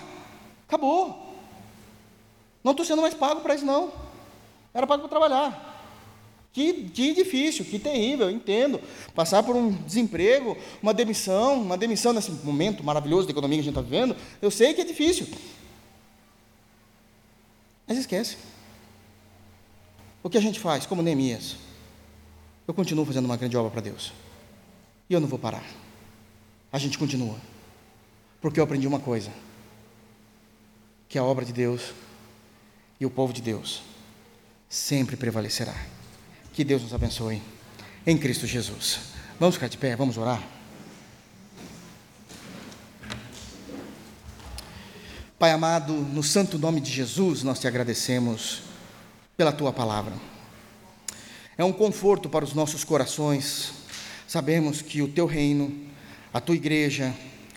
[0.67, 1.35] Acabou.
[2.63, 3.91] Não estou sendo mais pago para isso, não.
[4.73, 5.71] Era pago para trabalhar.
[6.53, 8.81] Que, que difícil, que terrível, entendo.
[9.15, 13.63] Passar por um desemprego, uma demissão, uma demissão nesse momento maravilhoso da economia que a
[13.63, 15.27] gente está vivendo, eu sei que é difícil.
[17.91, 18.37] Mas esquece.
[20.23, 21.57] O que a gente faz, como Neemias?
[22.65, 24.13] eu continuo fazendo uma grande obra para Deus.
[25.09, 25.65] E eu não vou parar.
[26.71, 27.35] A gente continua.
[28.39, 29.29] Porque eu aprendi uma coisa:
[31.09, 31.91] que a obra de Deus
[32.97, 33.81] e o povo de Deus
[34.69, 35.75] sempre prevalecerá.
[36.53, 37.41] Que Deus nos abençoe
[38.07, 38.99] em Cristo Jesus.
[39.37, 40.41] Vamos ficar de pé, vamos orar.
[45.41, 48.61] Pai amado, no santo nome de Jesus, nós te agradecemos
[49.35, 50.13] pela tua palavra
[51.57, 53.71] é um conforto para os nossos corações.
[54.27, 55.75] Sabemos que o teu reino,
[56.31, 57.11] a tua igreja,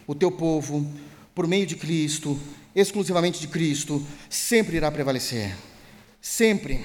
[0.06, 0.90] o teu povo,
[1.34, 2.40] por meio de Cristo,
[2.74, 5.54] exclusivamente de Cristo, sempre irá prevalecer.
[6.22, 6.82] Sempre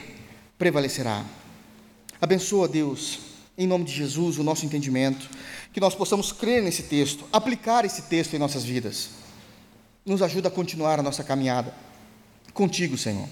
[0.57, 1.25] prevalecerá.
[2.21, 3.19] Abençoa, Deus,
[3.57, 5.29] em nome de Jesus, o nosso entendimento,
[5.71, 9.18] que nós possamos crer nesse texto, aplicar esse texto em nossas vidas.
[10.05, 11.73] Nos ajuda a continuar a nossa caminhada
[12.53, 13.27] contigo, Senhor.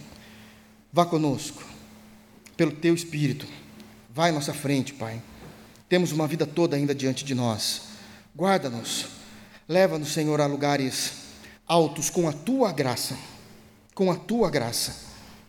[0.92, 1.64] Vá conosco,
[2.56, 3.48] pelo teu Espírito
[4.18, 5.22] Vai à nossa frente, Pai.
[5.88, 7.84] Temos uma vida toda ainda diante de nós.
[8.36, 9.06] Guarda-nos.
[9.70, 11.14] Leva-nos, Senhor, a lugares
[11.68, 13.16] altos com a tua graça.
[13.94, 15.04] Com a tua graça.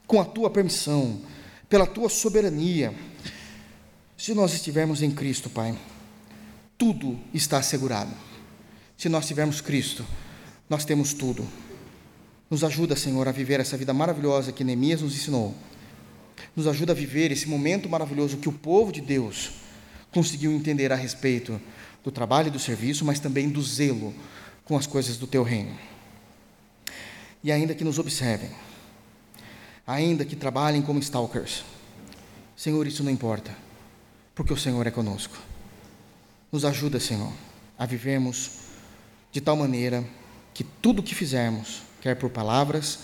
[0.06, 1.22] Com a tua permissão.
[1.66, 2.94] Pela tua soberania.
[4.18, 5.74] Se nós estivermos em Cristo, Pai,
[6.76, 8.12] tudo está assegurado.
[8.98, 10.04] Se nós tivermos Cristo,
[10.68, 11.46] nós temos tudo.
[12.50, 15.54] Nos ajuda, Senhor, a viver essa vida maravilhosa que Neemias nos ensinou
[16.54, 19.50] nos ajuda a viver esse momento maravilhoso que o povo de Deus
[20.10, 21.60] conseguiu entender a respeito
[22.02, 24.14] do trabalho e do serviço, mas também do zelo
[24.64, 25.76] com as coisas do teu reino.
[27.42, 28.50] e ainda que nos observem,
[29.86, 31.64] ainda que trabalhem como stalkers.
[32.56, 33.56] Senhor, isso não importa,
[34.34, 35.36] porque o Senhor é conosco.
[36.50, 37.32] Nos ajuda, Senhor,
[37.78, 38.50] a vivermos
[39.30, 40.04] de tal maneira
[40.58, 42.98] que tudo o que fizermos, quer por palavras,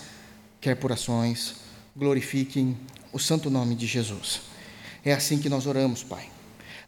[0.59, 1.55] quer por ações,
[1.95, 2.77] glorifiquem
[3.13, 4.41] o santo nome de Jesus.
[5.05, 6.29] É assim que nós oramos, Pai.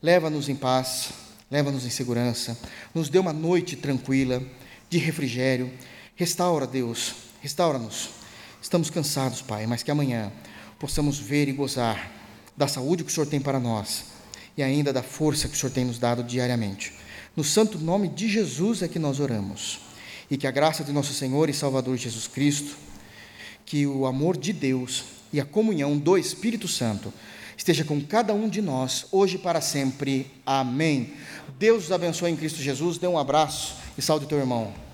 [0.03, 1.11] Leva-nos em paz,
[1.49, 2.59] leva-nos em segurança,
[2.93, 4.43] nos dê uma noite tranquila,
[4.89, 5.71] de refrigério.
[6.17, 8.09] Restaura, Deus, restaura-nos.
[8.61, 10.33] Estamos cansados, Pai, mas que amanhã
[10.77, 12.11] possamos ver e gozar
[12.57, 14.03] da saúde que o Senhor tem para nós
[14.57, 16.91] e ainda da força que o Senhor tem nos dado diariamente.
[17.37, 19.86] No santo nome de Jesus é que nós oramos.
[20.29, 22.77] E que a graça de nosso Senhor e Salvador Jesus Cristo,
[23.65, 27.13] que o amor de Deus e a comunhão do Espírito Santo
[27.57, 30.31] esteja com cada um de nós, hoje e para sempre.
[30.45, 31.13] Amém.
[31.57, 32.97] Deus os abençoe em Cristo Jesus.
[32.97, 34.86] Dê um abraço e salve teu irmão.